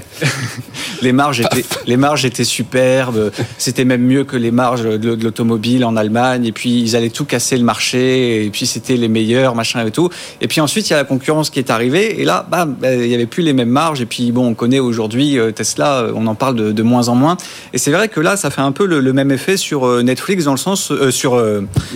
les 1.03 1.13
marges 1.13 1.41
étaient, 1.53 1.65
les 1.89 1.97
marges 1.97 2.25
étaient 2.25 2.45
superbes. 2.45 3.33
C'était 3.59 3.85
même 3.85 4.03
mieux 4.03 4.23
que 4.23 4.37
les 4.37 4.53
marges 4.53 4.85
de, 4.85 5.25
l'automobile 5.25 5.85
en 5.85 5.97
Allemagne. 5.97 6.45
Et 6.47 6.53
puis 6.53 6.81
ils 6.81 6.95
allaient 6.95 7.11
tout 7.11 7.25
casser 7.25 7.57
le 7.57 7.65
marché. 7.65 8.45
Et 8.45 8.51
puis 8.51 8.65
c'était 8.65 8.97
les 8.97 9.09
meilleurs, 9.09 9.57
machin 9.57 9.85
et 9.85 9.91
tout. 9.91 10.09
Et 10.41 10.47
puis 10.47 10.61
ensuite 10.61 10.89
il 10.89 10.93
y 10.93 10.95
a 10.95 10.99
la 10.99 11.05
concurrence 11.05 11.51
qui 11.51 11.59
est 11.59 11.71
arrivée. 11.71 12.21
Et 12.21 12.25
là, 12.25 12.47
bam, 12.49 12.77
ben, 12.81 13.03
il 13.03 13.09
y 13.09 13.15
avait 13.15 13.27
plus 13.27 13.43
les 13.43 13.53
mêmes 13.53 13.71
marges. 13.71 14.01
Et 14.01 14.07
puis 14.07 14.31
bon, 14.31 14.47
on 14.47 14.55
connaît 14.55 14.79
aujourd'hui 14.79 15.37
euh, 15.37 15.51
Tesla. 15.51 16.03
Euh, 16.03 16.13
on 16.15 16.29
en 16.29 16.37
parle 16.37 16.73
de, 16.73 16.83
moins 16.85 17.09
en 17.09 17.17
moins. 17.17 17.37
Et 17.73 17.79
c'est 17.79 17.91
vrai 17.91 18.09
que 18.09 18.21
là, 18.21 18.37
ça 18.37 18.51
fait 18.51 18.61
un 18.61 18.73
peu 18.73 18.87
le, 18.87 19.13
même 19.13 19.33
effet 19.33 19.57
sur 19.57 19.85
euh, 19.85 20.03
Netflix 20.03 20.45
dans 20.45 20.53
le 20.53 20.59
sens 20.59 20.93
sur 21.11 21.43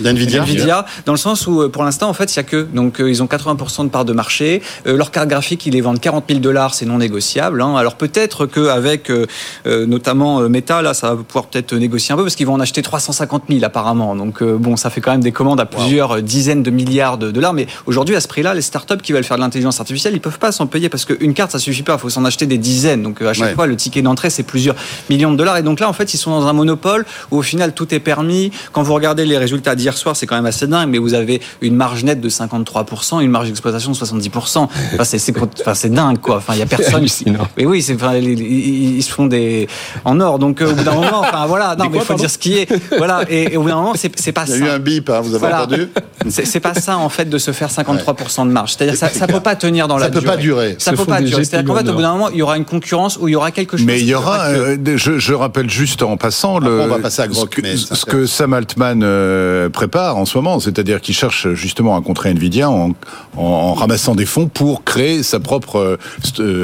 Nvidia. 0.03 0.41
Nvidia, 0.41 0.85
dans 1.05 1.13
le 1.13 1.17
sens 1.17 1.47
où 1.47 1.69
pour 1.69 1.85
l'instant 1.85 2.09
en 2.09 2.13
fait 2.13 2.33
il 2.33 2.35
y 2.35 2.39
a 2.39 2.43
que 2.43 2.67
donc 2.73 2.97
ils 2.99 3.23
ont 3.23 3.27
80% 3.27 3.85
de 3.85 3.89
part 3.89 4.03
de 4.03 4.11
marché. 4.11 4.61
leur 4.85 5.11
carte 5.11 5.29
graphique 5.29 5.65
ils 5.65 5.73
les 5.73 5.81
vendent 5.81 6.01
40 6.01 6.25
000 6.27 6.32
dollars 6.39 6.73
c'est 6.73 6.85
non 6.85 6.97
négociable. 6.97 7.61
Hein. 7.61 7.75
Alors 7.75 7.95
peut-être 7.95 8.45
qu'avec 8.45 9.09
euh, 9.09 9.25
euh, 9.65 9.85
notamment 9.85 10.41
euh, 10.41 10.49
Meta, 10.49 10.81
là, 10.81 10.93
ça 10.93 11.15
va 11.15 11.23
pouvoir 11.23 11.45
peut-être 11.45 11.73
négocier 11.75 12.13
un 12.13 12.17
peu 12.17 12.23
parce 12.23 12.35
qu'ils 12.35 12.47
vont 12.47 12.53
en 12.53 12.59
acheter 12.59 12.81
350 12.81 13.43
000 13.49 13.63
apparemment. 13.63 14.15
Donc 14.15 14.43
bon, 14.43 14.75
ça 14.75 14.89
fait 14.89 15.01
quand 15.01 15.11
même 15.11 15.23
des 15.23 15.31
commandes 15.31 15.59
à 15.59 15.65
plusieurs 15.65 16.21
dizaines 16.21 16.63
de 16.63 16.71
milliards 16.71 17.17
de 17.17 17.31
dollars. 17.31 17.53
Mais 17.53 17.67
aujourd'hui, 17.85 18.15
à 18.15 18.21
ce 18.21 18.27
prix-là, 18.27 18.53
les 18.53 18.61
startups 18.61 18.97
qui 18.97 19.13
veulent 19.13 19.23
faire 19.23 19.37
de 19.37 19.41
l'intelligence 19.41 19.79
artificielle, 19.79 20.13
ils 20.13 20.21
peuvent 20.21 20.39
pas 20.39 20.51
s'en 20.51 20.67
payer 20.67 20.89
parce 20.89 21.05
qu'une 21.05 21.33
carte, 21.33 21.51
ça 21.51 21.59
suffit 21.59 21.83
pas. 21.83 21.93
Il 21.93 21.99
faut 21.99 22.09
s'en 22.09 22.25
acheter 22.25 22.45
des 22.45 22.57
dizaines. 22.57 23.03
Donc 23.03 23.21
à 23.21 23.33
chaque 23.33 23.55
fois, 23.55 23.67
le 23.67 23.75
ticket 23.75 24.01
d'entrée, 24.01 24.29
c'est 24.29 24.43
plusieurs 24.43 24.75
millions 25.09 25.31
de 25.31 25.37
dollars. 25.37 25.57
Et 25.57 25.63
donc 25.63 25.79
là, 25.79 25.89
en 25.89 25.93
fait, 25.93 26.13
ils 26.13 26.17
sont 26.17 26.31
dans 26.31 26.47
un 26.47 26.53
monopole 26.53 27.05
où 27.31 27.37
au 27.37 27.41
final, 27.41 27.73
tout 27.73 27.93
est 27.93 27.99
permis. 27.99 28.51
Quand 28.71 28.83
vous 28.83 28.93
regardez 28.93 29.25
les 29.25 29.37
résultats 29.37 29.75
d'hier 29.75 29.97
soir, 29.97 30.15
c'est 30.15 30.25
quand 30.25 30.35
même 30.35 30.45
assez 30.45 30.67
dingue. 30.67 30.89
Mais 30.89 30.97
vous 30.97 31.13
avez 31.13 31.41
une 31.61 31.75
marge 31.75 32.03
nette 32.03 32.21
de 32.21 32.29
53%, 32.29 33.21
une 33.21 33.31
marge 33.31 33.47
d'exploitation 33.47 33.91
de 33.91 33.97
70%. 33.97 34.67
Enfin, 34.93 35.73
c'est 35.73 35.93
dingue, 35.93 36.19
quoi. 36.23 36.37
Enfin, 36.37 36.53
il 36.53 36.59
y 36.59 36.63
a 36.63 36.65
personne. 36.65 37.05
Mais 37.57 37.65
oui, 37.65 37.81
c'est, 37.81 37.95
enfin, 37.95 38.15
ils, 38.15 39.03
se 39.03 39.11
font 39.11 39.27
des 39.27 39.67
en 40.05 40.19
or. 40.19 40.39
Donc 40.39 40.61
euh, 40.61 40.71
au 40.71 40.75
bout 40.75 40.83
d'un 40.83 40.93
moment, 40.93 41.19
enfin 41.19 41.45
voilà, 41.45 41.75
non, 41.75 41.89
mais 41.91 41.99
il 41.99 42.03
faut 42.03 42.13
dire 42.15 42.29
ce 42.29 42.37
qui 42.37 42.57
est. 42.57 42.71
Voilà, 42.97 43.23
et, 43.29 43.55
au 43.57 43.63
bout 43.63 43.69
d'un 43.69 43.75
moment, 43.75 43.93
c'est, 43.95 44.11
c'est 44.19 44.31
pas 44.31 44.45
ça. 44.45 44.55
Il 44.55 44.63
y 44.63 44.63
a 44.63 44.67
eu 44.67 44.69
un 44.69 44.79
bip, 44.79 45.09
hein, 45.09 45.21
vous 45.21 45.35
avez 45.35 45.53
entendu 45.53 45.89
c'est, 46.29 46.59
pas 46.59 46.73
ça 46.73 46.97
en 46.97 47.09
fait 47.09 47.29
de 47.29 47.37
se 47.37 47.51
faire 47.51 47.69
53% 47.69 48.47
de 48.47 48.51
marge. 48.51 48.73
C'est-à-dire 48.73 48.95
ça, 48.95 49.09
ça 49.09 49.27
peut 49.27 49.39
pas 49.39 49.55
tenir 49.55 49.87
dans 49.87 49.97
la 49.97 50.09
durée. 50.09 50.21
Ça 50.21 50.21
peut 50.21 50.35
pas 50.35 50.41
durer. 50.41 50.75
Ça 50.79 50.93
peut 50.93 51.05
pas 51.05 51.21
durer. 51.21 51.43
C'est-à-dire 51.43 51.67
qu'en 51.67 51.79
fait, 51.79 51.89
au 51.89 51.93
bout 51.93 52.01
d'un 52.01 52.13
moment, 52.13 52.29
il 52.29 52.37
y 52.37 52.41
aura 52.41 52.57
une 52.57 52.65
concurrence 52.65 53.17
où 53.19 53.27
il 53.27 53.31
y 53.31 53.35
aura 53.35 53.51
quelque 53.51 53.77
chose. 53.77 53.85
Mais 53.85 53.99
il 53.99 54.07
y 54.07 54.15
aura. 54.15 54.45
Euh, 54.47 54.77
je, 54.95 55.19
je, 55.19 55.33
rappelle 55.33 55.69
juste 55.69 56.03
en 56.03 56.17
passant 56.17 56.59
le. 56.59 56.81
on 56.81 56.87
va 56.87 56.99
passer 56.99 57.21
à 57.21 57.27
Grok, 57.27 57.61
ce, 57.75 58.05
que, 58.05 58.25
Sam 58.25 58.53
Altman 58.53 59.01
euh, 59.03 59.69
prépare 59.69 60.17
en 60.17 60.25
ce 60.25 60.37
moment, 60.37 60.59
c'est-à-dire 60.59 61.01
qu'il 61.01 61.15
cherche 61.15 61.53
justement 61.53 61.97
à 61.97 62.01
contrer 62.01 62.29
Nvidia 62.29 62.69
en, 62.69 62.91
en, 63.35 63.73
ramassant 63.73 64.15
des 64.15 64.25
fonds 64.25 64.47
pour 64.47 64.83
créer 64.83 65.23
sa 65.23 65.39
propre 65.39 65.97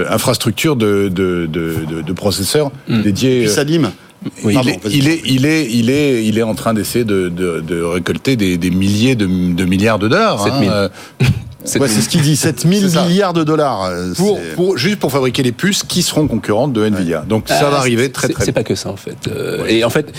infrastructure 0.10 0.76
de, 0.76 1.10
de, 1.10 1.46
de, 1.46 2.02
de 2.02 2.14
processeurs 2.14 2.72
mm. 2.88 3.02
dédiés. 3.02 3.48
Puis 4.36 4.58
euh, 4.58 4.62
il, 4.62 4.70
est, 4.70 4.80
il, 4.86 5.08
est, 5.08 5.22
il, 5.26 5.46
est, 5.46 5.68
il, 5.72 5.90
est, 5.90 6.26
il 6.26 6.38
est 6.38 6.44
en 6.44 6.56
train 6.56 6.74
d'essayer 6.74 7.06
de, 7.06 7.30
de, 7.30 7.62
de, 7.62 7.82
récolter 7.82 8.36
des, 8.36 8.58
des 8.58 8.70
milliers 8.70 9.16
de, 9.16 9.26
de, 9.26 9.66
milliards 9.66 10.00
de 10.00 10.08
dollars. 10.08 10.44
7 10.44 10.54
000. 11.74 11.88
C'est 11.88 12.02
ce 12.02 12.10
qu'il 12.10 12.22
dit, 12.22 12.36
7000 12.36 12.90
milliards 13.08 13.34
de 13.34 13.44
dollars. 13.44 13.84
Euh, 13.84 14.14
pour, 14.14 14.40
pour, 14.56 14.78
juste 14.78 15.00
pour 15.00 15.12
fabriquer 15.12 15.44
les 15.44 15.52
puces 15.52 15.84
qui 15.84 16.02
seront 16.02 16.28
concurrentes 16.28 16.74
de 16.74 16.86
Nvidia. 16.86 17.24
Donc 17.28 17.48
ça 17.48 17.60
ah, 17.62 17.70
va 17.70 17.78
arriver 17.78 18.12
très 18.12 18.30
très 18.30 18.46
C'est 18.46 18.52
pas 18.52 18.64
que 18.64 18.76
ça 18.76 18.90
en 18.90 18.96
fait. 18.96 19.28
Euh, 19.28 19.66
et 19.68 19.84
en 19.84 19.90
fait, 19.90 20.14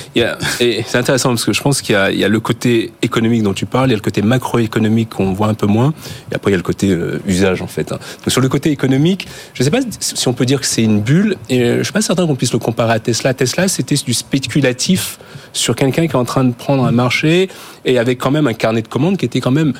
c'est 0.58 0.96
intéressant 0.96 1.30
parce 1.30 1.44
que 1.44 1.52
je 1.52 1.60
pense 1.60 1.82
qu'il 1.82 1.96
y, 2.12 2.16
y, 2.16 2.24
a 2.24 2.28
le 2.28 2.40
côté 2.40 2.92
économique 3.02 3.42
dont 3.42 3.54
tu 3.54 3.66
parles, 3.66 3.88
il 3.88 3.92
y 3.92 3.94
a 3.94 3.96
le 3.96 4.02
côté 4.02 4.22
macroéconomique 4.22 5.10
qu'on 5.10 5.32
voit 5.32 5.48
un 5.48 5.54
peu 5.54 5.66
moins, 5.66 5.92
et 6.30 6.34
après 6.34 6.50
il 6.50 6.52
y 6.52 6.54
a 6.54 6.58
le 6.58 6.62
côté 6.62 6.90
euh, 6.90 7.20
usage 7.26 7.62
en 7.62 7.66
fait. 7.66 7.92
Hein. 7.92 7.98
Donc 8.18 8.30
sur 8.30 8.40
le 8.40 8.48
côté 8.48 8.70
économique, 8.70 9.26
je 9.54 9.62
sais 9.62 9.70
pas 9.70 9.80
si 9.98 10.28
on 10.28 10.32
peut 10.32 10.46
dire 10.46 10.60
que 10.60 10.66
c'est 10.66 10.82
une 10.82 11.00
bulle, 11.00 11.36
et 11.48 11.78
je 11.78 11.82
suis 11.82 11.92
pas 11.92 12.02
certain 12.02 12.26
qu'on 12.26 12.36
puisse 12.36 12.52
le 12.52 12.58
comparer 12.58 12.94
à 12.94 13.00
Tesla. 13.00 13.34
Tesla, 13.34 13.68
c'était 13.68 13.96
du 13.96 14.14
spéculatif 14.14 15.18
sur 15.52 15.74
quelqu'un 15.74 16.06
qui 16.06 16.12
est 16.12 16.18
en 16.18 16.24
train 16.24 16.44
de 16.44 16.52
prendre 16.52 16.84
un 16.84 16.92
marché 16.92 17.48
et 17.84 17.98
avec 17.98 18.18
quand 18.18 18.30
même 18.30 18.46
un 18.46 18.54
carnet 18.54 18.82
de 18.82 18.88
commandes 18.88 19.16
qui 19.16 19.24
était 19.24 19.40
quand 19.40 19.50
même 19.50 19.72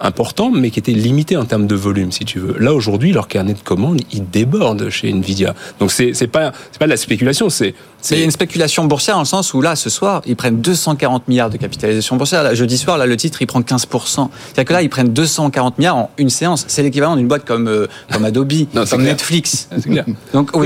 important, 0.00 0.50
mais 0.50 0.70
qui 0.70 0.78
était 0.78 0.92
limité 0.92 1.36
en 1.36 1.44
termes 1.44 1.66
de 1.66 1.74
volume, 1.74 2.12
si 2.12 2.24
tu 2.24 2.38
veux. 2.38 2.56
Là, 2.58 2.74
aujourd'hui, 2.74 3.12
leur 3.12 3.28
carnet 3.28 3.54
de 3.54 3.58
commandes, 3.58 4.00
il 4.12 4.28
déborde 4.28 4.90
chez 4.90 5.10
Nvidia. 5.10 5.54
Donc, 5.80 5.90
c'est, 5.90 6.12
c'est 6.14 6.26
pas, 6.26 6.52
pas 6.78 6.84
de 6.86 6.90
la 6.90 6.96
spéculation, 6.96 7.48
c'est, 7.48 7.74
c'est... 8.00 8.22
Une 8.22 8.30
spéculation 8.30 8.84
boursière 8.84 9.16
dans 9.16 9.22
le 9.22 9.26
sens 9.26 9.52
où 9.54 9.60
là, 9.60 9.74
ce 9.74 9.90
soir, 9.90 10.22
ils 10.26 10.36
prennent 10.36 10.60
240 10.60 11.26
milliards 11.28 11.50
de 11.50 11.56
capitalisation 11.56 12.16
boursière. 12.16 12.42
Là, 12.42 12.54
jeudi 12.54 12.78
soir, 12.78 12.96
là, 12.98 13.06
le 13.06 13.16
titre, 13.16 13.42
il 13.42 13.46
prend 13.46 13.60
15%. 13.60 13.88
C'est-à-dire 13.88 14.64
que 14.64 14.72
là, 14.72 14.82
ils 14.82 14.88
prennent 14.88 15.12
240 15.12 15.78
milliards 15.78 15.96
en 15.96 16.10
une 16.16 16.30
séance. 16.30 16.64
C'est 16.68 16.82
l'équivalent 16.82 17.16
d'une 17.16 17.28
boîte 17.28 17.44
comme, 17.44 17.68
euh, 17.68 17.86
comme 18.12 18.24
Adobe, 18.24 18.52
comme 18.90 19.02
Netflix. 19.02 19.68
Donc, 20.32 20.56
au 20.56 20.62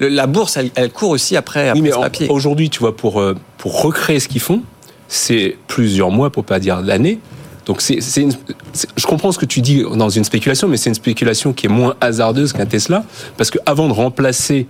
la 0.00 0.26
bourse, 0.26 0.56
elle, 0.56 0.70
elle, 0.74 0.90
court 0.90 1.10
aussi 1.10 1.36
après, 1.36 1.68
après 1.68 1.80
oui, 1.80 1.88
mais 1.88 1.90
papier. 1.90 2.28
Aujourd'hui, 2.28 2.70
tu 2.70 2.80
vois, 2.80 2.96
pour, 2.96 3.20
euh, 3.20 3.34
pour 3.58 3.82
recréer 3.82 4.20
ce 4.20 4.28
qu'ils 4.28 4.40
font, 4.40 4.62
c'est 5.08 5.56
plusieurs 5.68 6.10
mois, 6.10 6.30
pour 6.30 6.44
pas 6.44 6.58
dire 6.58 6.82
l'année. 6.82 7.18
Donc 7.64 7.80
c'est, 7.80 7.98
je 8.00 9.06
comprends 9.06 9.32
ce 9.32 9.38
que 9.38 9.46
tu 9.46 9.60
dis 9.60 9.82
dans 9.82 10.10
une 10.10 10.24
spéculation, 10.24 10.68
mais 10.68 10.76
c'est 10.76 10.90
une 10.90 10.94
spéculation 10.94 11.52
qui 11.52 11.66
est 11.66 11.70
moins 11.70 11.94
hasardeuse 12.00 12.52
qu'un 12.52 12.66
Tesla, 12.66 13.04
parce 13.36 13.50
que 13.50 13.58
avant 13.66 13.88
de 13.88 13.92
remplacer 13.92 14.66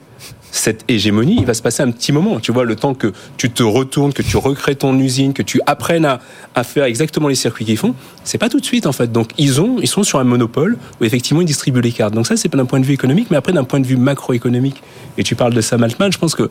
cette 0.54 0.84
hégémonie, 0.86 1.36
il 1.40 1.46
va 1.46 1.52
se 1.52 1.62
passer 1.62 1.82
un 1.82 1.90
petit 1.90 2.12
moment. 2.12 2.38
Tu 2.38 2.52
vois, 2.52 2.64
le 2.64 2.76
temps 2.76 2.94
que 2.94 3.12
tu 3.36 3.50
te 3.50 3.64
retournes, 3.64 4.12
que 4.12 4.22
tu 4.22 4.36
recrées 4.36 4.76
ton 4.76 4.96
usine, 4.98 5.32
que 5.32 5.42
tu 5.42 5.60
apprennes 5.66 6.04
à, 6.04 6.20
à 6.54 6.62
faire 6.62 6.84
exactement 6.84 7.26
les 7.26 7.34
circuits 7.34 7.64
qu'ils 7.64 7.76
font, 7.76 7.94
c'est 8.22 8.38
pas 8.38 8.48
tout 8.48 8.60
de 8.60 8.64
suite 8.64 8.86
en 8.86 8.92
fait. 8.92 9.10
Donc 9.10 9.30
ils 9.36 9.60
ont, 9.60 9.78
ils 9.82 9.88
sont 9.88 10.04
sur 10.04 10.20
un 10.20 10.24
monopole 10.24 10.78
où 11.00 11.04
effectivement 11.04 11.40
ils 11.40 11.46
distribuent 11.46 11.80
les 11.80 11.90
cartes. 11.90 12.14
Donc 12.14 12.28
ça 12.28 12.36
c'est 12.36 12.48
pas 12.48 12.56
d'un 12.56 12.66
point 12.66 12.78
de 12.78 12.84
vue 12.84 12.94
économique, 12.94 13.28
mais 13.32 13.36
après 13.36 13.52
d'un 13.52 13.64
point 13.64 13.80
de 13.80 13.86
vue 13.86 13.96
macroéconomique. 13.96 14.80
Et 15.18 15.24
tu 15.24 15.34
parles 15.34 15.54
de 15.54 15.60
Sam 15.60 15.82
Altman, 15.82 16.12
je 16.12 16.18
pense 16.18 16.36
que, 16.36 16.48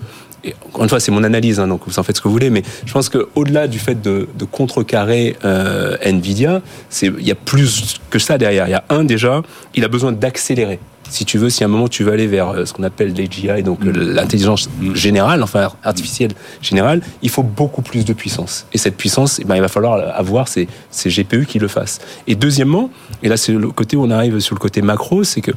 encore 0.68 0.84
une 0.84 0.90
fois 0.90 1.00
c'est 1.00 1.12
mon 1.12 1.24
analyse, 1.24 1.62
hein, 1.62 1.68
donc 1.68 1.82
vous 1.88 1.98
en 1.98 2.04
faites 2.04 2.18
ce 2.18 2.22
que 2.22 2.28
vous 2.28 2.34
voulez, 2.34 2.50
mais 2.50 2.64
je 2.86 2.92
pense 2.92 3.08
que 3.08 3.30
au-delà 3.36 3.68
du 3.68 3.80
fait 3.80 4.02
de, 4.02 4.28
contrecarrer 4.52 5.38
euh, 5.46 5.96
Nvidia, 6.04 6.62
il 7.02 7.26
y 7.26 7.32
a 7.32 7.36
plus 7.36 8.02
que 8.10 8.20
ça 8.20 8.38
derrière. 8.38 8.68
Il 8.68 8.72
y 8.72 8.76
a 8.76 8.84
un 8.90 9.06
déjà, 9.06 9.42
il 9.76 9.86
a 9.86 9.88
besoin 9.88 10.12
d'accélérer 10.12 10.80
si 11.10 11.26
tu 11.26 11.38
veux, 11.38 11.50
si 11.50 11.64
à 11.64 11.68
un 11.68 11.70
moment 11.70 11.88
tu 11.88 12.04
veux 12.04 12.12
aller 12.12 12.28
vers 12.28 12.50
euh, 12.50 12.66
ce 12.66 12.74
qu'on 12.74 12.84
appelle 12.84 13.14
l'AGI, 13.16 13.64
donc 13.64 13.84
mm. 13.84 13.92
l'intelligence 13.92 14.70
générale, 14.94 15.44
enfin 15.44 15.72
artificielle 15.84 16.32
générale, 16.62 17.02
il 17.22 17.30
faut 17.30 17.44
beaucoup 17.44 17.82
plus 17.82 18.06
de 18.06 18.14
puissance. 18.14 18.66
Et 18.74 18.78
cette 18.78 18.98
puissance, 18.98 19.40
eh 19.40 19.46
ben, 19.46 19.56
il 19.56 19.62
va 19.62 19.68
falloir 19.68 20.18
avoir 20.18 20.48
ces, 20.48 20.68
ces 20.92 21.10
GPU 21.10 21.46
qui 21.46 21.60
le 21.60 21.68
fassent. 21.68 22.00
Et 22.28 22.36
deuxièmement, 22.36 22.90
et 23.22 23.30
là 23.30 23.38
c'est 23.38 23.54
le 23.54 23.70
côté 23.70 23.96
où 23.98 24.04
on 24.04 24.12
arrive 24.12 24.40
sur 24.40 24.56
le 24.56 24.60
côté 24.60 24.82
macro, 24.82 25.24
c'est 25.24 25.42
que 25.42 25.52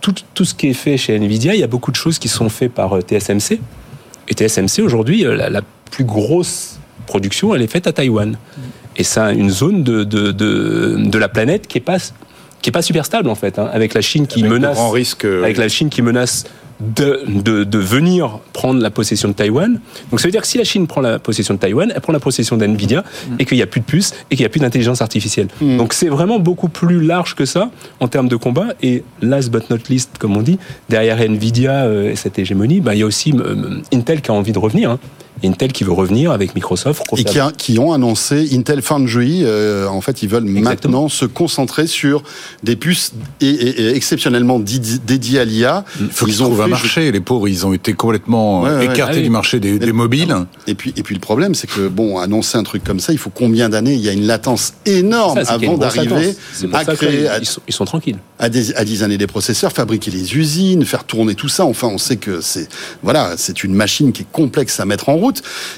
tout, 0.00 0.14
tout, 0.34 0.44
ce 0.44 0.54
qui 0.54 0.68
est 0.68 0.74
fait 0.74 0.96
chez 0.96 1.14
Nvidia, 1.14 1.54
il 1.54 1.60
y 1.60 1.64
a 1.64 1.66
beaucoup 1.66 1.90
de 1.90 1.96
choses 1.96 2.18
qui 2.18 2.28
sont 2.28 2.48
faites 2.48 2.72
par 2.72 2.96
euh, 2.96 3.00
TSMC. 3.00 3.60
Et 4.28 4.34
TSMC, 4.34 4.82
aujourd'hui, 4.82 5.26
euh, 5.26 5.48
la, 5.48 5.62
plus 5.90 6.04
grosse 6.04 6.78
production, 7.06 7.52
elle 7.52 7.62
est 7.62 7.66
faite 7.66 7.88
à 7.88 7.92
Taïwan. 7.92 8.30
Mm. 8.30 8.60
Et 8.96 9.02
c'est 9.02 9.34
une 9.34 9.50
zone 9.50 9.82
de, 9.82 10.04
de, 10.04 10.30
de, 10.30 10.96
de, 10.98 11.18
la 11.18 11.28
planète 11.28 11.66
qui 11.66 11.78
est 11.78 11.82
pas 11.82 11.98
qui 12.62 12.70
est 12.70 12.72
pas 12.72 12.82
super 12.82 13.04
stable 13.04 13.28
en 13.28 13.34
fait, 13.34 13.58
hein, 13.58 13.68
avec 13.72 13.94
la 13.94 14.00
Chine 14.00 14.26
qui 14.26 14.42
menace, 14.42 14.78
risque, 14.92 15.24
avec 15.24 15.56
la 15.56 15.68
Chine 15.68 15.88
qui 15.88 16.02
menace 16.02 16.44
de, 16.80 17.22
de, 17.26 17.64
de, 17.64 17.78
venir 17.78 18.40
prendre 18.52 18.80
la 18.80 18.90
possession 18.90 19.28
de 19.28 19.34
Taïwan. 19.34 19.80
Donc 20.10 20.20
ça 20.20 20.26
veut 20.26 20.32
dire 20.32 20.40
que 20.40 20.46
si 20.46 20.58
la 20.58 20.64
Chine 20.64 20.86
prend 20.86 21.00
la 21.00 21.18
possession 21.18 21.54
de 21.54 21.58
Taïwan, 21.58 21.92
elle 21.94 22.00
prend 22.00 22.12
la 22.12 22.20
possession 22.20 22.56
d'NVIDIA 22.56 23.00
mm. 23.02 23.34
et 23.38 23.44
qu'il 23.44 23.58
n'y 23.58 23.62
a 23.62 23.66
plus 23.66 23.80
de 23.80 23.84
puces 23.84 24.14
et 24.30 24.36
qu'il 24.36 24.42
n'y 24.42 24.46
a 24.46 24.48
plus 24.48 24.60
d'intelligence 24.60 25.02
artificielle. 25.02 25.48
Mm. 25.60 25.76
Donc 25.76 25.92
c'est 25.92 26.08
vraiment 26.08 26.38
beaucoup 26.38 26.68
plus 26.68 27.00
large 27.00 27.34
que 27.34 27.44
ça 27.44 27.70
en 28.00 28.08
termes 28.08 28.28
de 28.28 28.36
combat. 28.36 28.68
Et 28.82 29.04
last 29.20 29.50
but 29.50 29.68
not 29.68 29.78
least, 29.88 30.16
comme 30.18 30.36
on 30.36 30.42
dit, 30.42 30.58
derrière 30.88 31.18
NVIDIA 31.18 31.84
euh, 31.84 32.12
et 32.12 32.16
cette 32.16 32.38
hégémonie, 32.38 32.80
bah, 32.80 32.94
il 32.94 33.00
y 33.00 33.02
a 33.02 33.06
aussi 33.06 33.34
euh, 33.36 33.80
Intel 33.92 34.22
qui 34.22 34.30
a 34.30 34.34
envie 34.34 34.52
de 34.52 34.58
revenir. 34.58 34.90
Hein. 34.90 34.98
Intel 35.44 35.72
qui 35.72 35.84
veut 35.84 35.92
revenir 35.92 36.32
avec 36.32 36.54
Microsoft. 36.54 37.02
Et 37.16 37.24
qui, 37.24 37.38
qui, 37.56 37.78
ont 37.78 37.92
annoncé 37.92 38.48
Intel 38.52 38.82
Foundry. 38.82 39.42
Euh, 39.44 39.86
en 39.88 40.00
fait, 40.00 40.22
ils 40.22 40.28
veulent 40.28 40.44
maintenant 40.44 41.08
se 41.08 41.24
concentrer 41.24 41.86
sur 41.86 42.22
des 42.62 42.76
puces 42.76 43.12
et, 43.40 43.88
exceptionnellement 43.94 44.58
dédiées 44.58 45.40
à 45.40 45.44
l'IA. 45.44 45.84
Il 46.00 46.08
faut 46.08 46.26
qu'ils 46.26 46.36
trouvent 46.36 46.60
un 46.60 46.68
marché. 46.68 47.12
Les 47.12 47.20
pauvres, 47.20 47.48
ils 47.48 47.66
ont 47.66 47.72
été 47.72 47.92
complètement 47.94 48.80
écartés 48.80 49.18
ah 49.18 49.22
du 49.22 49.30
marché 49.30 49.60
des, 49.60 49.78
des, 49.78 49.92
mobiles. 49.92 50.34
Et 50.66 50.74
puis, 50.74 50.92
et 50.96 51.02
puis 51.02 51.14
le 51.14 51.20
problème, 51.20 51.54
c'est 51.54 51.68
que 51.68 51.88
bon, 51.88 52.18
annoncer 52.18 52.58
un 52.58 52.62
truc 52.62 52.84
comme 52.84 53.00
ça, 53.00 53.12
il 53.12 53.18
faut 53.18 53.30
combien 53.30 53.68
d'années? 53.68 53.94
Il 53.94 54.00
y 54.00 54.08
a 54.08 54.12
une 54.12 54.26
latence 54.26 54.74
énorme 54.86 55.40
avant 55.46 55.76
d'arriver 55.76 56.34
à 56.72 56.84
créer. 56.84 57.28
ils, 57.40 57.46
sont, 57.46 57.60
ils, 57.66 57.74
sont, 57.74 57.84
tranquilles. 57.84 58.18
À, 58.38 58.48
des, 58.48 58.74
à 58.74 58.84
designer 58.84 59.18
des 59.18 59.26
processeurs, 59.26 59.72
fabriquer 59.72 60.10
les 60.10 60.36
usines, 60.36 60.84
faire 60.84 61.04
tourner 61.04 61.34
tout 61.34 61.48
ça. 61.48 61.64
Enfin, 61.64 61.88
on 61.88 61.98
sait 61.98 62.16
que 62.16 62.40
c'est 62.40 62.68
voilà, 63.02 63.34
c'est 63.36 63.64
une 63.64 63.74
machine 63.74 64.12
qui 64.12 64.22
est 64.22 64.32
complexe 64.32 64.80
à 64.80 64.84
mettre 64.84 65.08
en 65.08 65.16
route. 65.16 65.29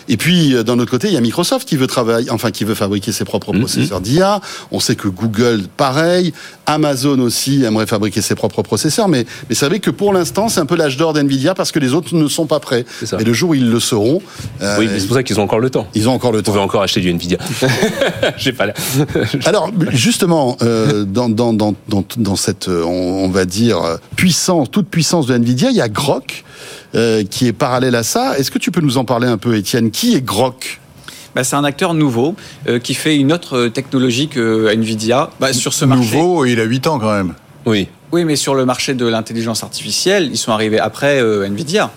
Et 0.09 0.17
puis 0.17 0.55
euh, 0.55 0.63
d'un 0.63 0.79
autre 0.79 0.91
côté, 0.91 1.09
il 1.09 1.15
y 1.15 1.17
a 1.17 1.21
Microsoft 1.21 1.69
qui 1.69 1.77
veut 1.77 1.87
travailler, 1.87 2.31
enfin 2.31 2.51
qui 2.51 2.65
veut 2.65 2.75
fabriquer 2.75 3.13
ses 3.13 3.25
propres 3.25 3.53
mm-hmm. 3.53 3.59
processeurs 3.59 4.01
d'IA. 4.01 4.41
On 4.71 4.81
sait 4.81 4.97
que 4.97 5.09
Google, 5.09 5.65
pareil, 5.77 6.33
Amazon 6.67 7.19
aussi 7.21 7.65
aimerait 7.65 7.87
fabriquer 7.87 8.23
ses 8.23 8.35
propres 8.35 8.63
processeurs, 8.63 9.09
mais 9.09 9.27
mais 9.49 9.55
savez 9.55 9.81
que 9.81 9.91
pour 9.91 10.13
l'instant, 10.13 10.49
c'est 10.49 10.61
un 10.61 10.67
peu 10.67 10.77
l'âge 10.77 10.97
d'or 10.97 11.13
d'Nvidia 11.13 11.55
parce 11.55 11.73
que 11.73 11.79
les 11.79 11.95
autres 11.95 12.15
ne 12.15 12.29
sont 12.29 12.47
pas 12.47 12.61
prêts. 12.61 12.85
Et 13.19 13.25
le 13.25 13.33
jour 13.33 13.51
où 13.51 13.55
ils 13.55 13.71
le 13.71 13.81
seront, 13.81 14.23
euh, 14.61 14.77
oui, 14.79 14.89
c'est 14.97 15.07
pour 15.07 15.17
ça 15.17 15.23
qu'ils 15.23 15.39
ont 15.41 15.45
encore 15.45 15.61
le 15.61 15.71
temps. 15.71 15.87
Ils 15.95 16.09
ont 16.09 16.13
encore 16.13 16.33
le 16.33 16.43
temps. 16.43 16.53
Vous 16.53 16.57
pouvez 16.57 16.65
encore 16.65 16.83
acheter 16.83 17.01
du 17.01 17.11
Nvidia. 17.11 17.39
J'ai 18.37 18.53
pas. 18.53 18.67
Alors 19.45 19.71
justement, 19.91 20.57
euh, 20.63 21.05
dans, 21.05 21.29
dans, 21.29 21.53
dans, 21.53 21.75
dans, 21.89 22.37
cette, 22.37 22.69
on, 22.69 23.29
va 23.29 23.45
dire 23.45 23.99
puissance, 24.17 24.71
toute 24.71 24.89
puissance 24.89 25.27
de 25.27 25.35
Nvidia, 25.35 25.71
il 25.71 25.77
y 25.77 25.81
a 25.81 25.89
Grok. 25.89 26.45
Euh, 26.95 27.25
qui 27.25 27.47
est 27.47 27.55
parallèle 27.55 27.95
à 27.95 28.03
ça. 28.03 28.39
Est-ce 28.39 28.51
que 28.51 28.59
tu 28.59 28.71
peux 28.71 28.83
nous 28.83 28.99
en 28.99 29.07
parler 29.07 29.27
un 29.27 29.39
peu, 29.39 29.57
Étienne? 29.57 29.91
Qui 29.91 30.15
est 30.15 30.21
Grok? 30.21 30.79
Bah, 31.35 31.43
c'est 31.43 31.57
un 31.57 31.65
acteur 31.65 31.95
nouveau 31.95 32.35
euh, 32.69 32.79
qui 32.79 32.93
fait 32.93 33.17
une 33.17 33.33
autre 33.33 33.69
technologie 33.69 34.29
que 34.29 34.71
Nvidia 34.75 35.31
bah, 35.41 35.55
sur 35.55 35.73
ce 35.73 35.87
marché. 35.87 36.19
Nouveau, 36.19 36.45
il 36.45 36.61
a 36.61 36.65
8 36.65 36.87
ans 36.89 36.99
quand 36.99 37.13
même. 37.13 37.33
Oui. 37.65 37.89
Oui, 38.13 38.27
mais 38.27 38.37
sur 38.37 38.55
le 38.55 38.67
marché 38.67 38.93
de 38.93 39.07
l'intelligence 39.07 39.63
artificielle, 39.63 40.29
ils 40.31 40.37
sont 40.37 40.53
arrivés 40.53 40.79
après 40.79 41.23
euh, 41.23 41.47
Nvidia. 41.47 41.91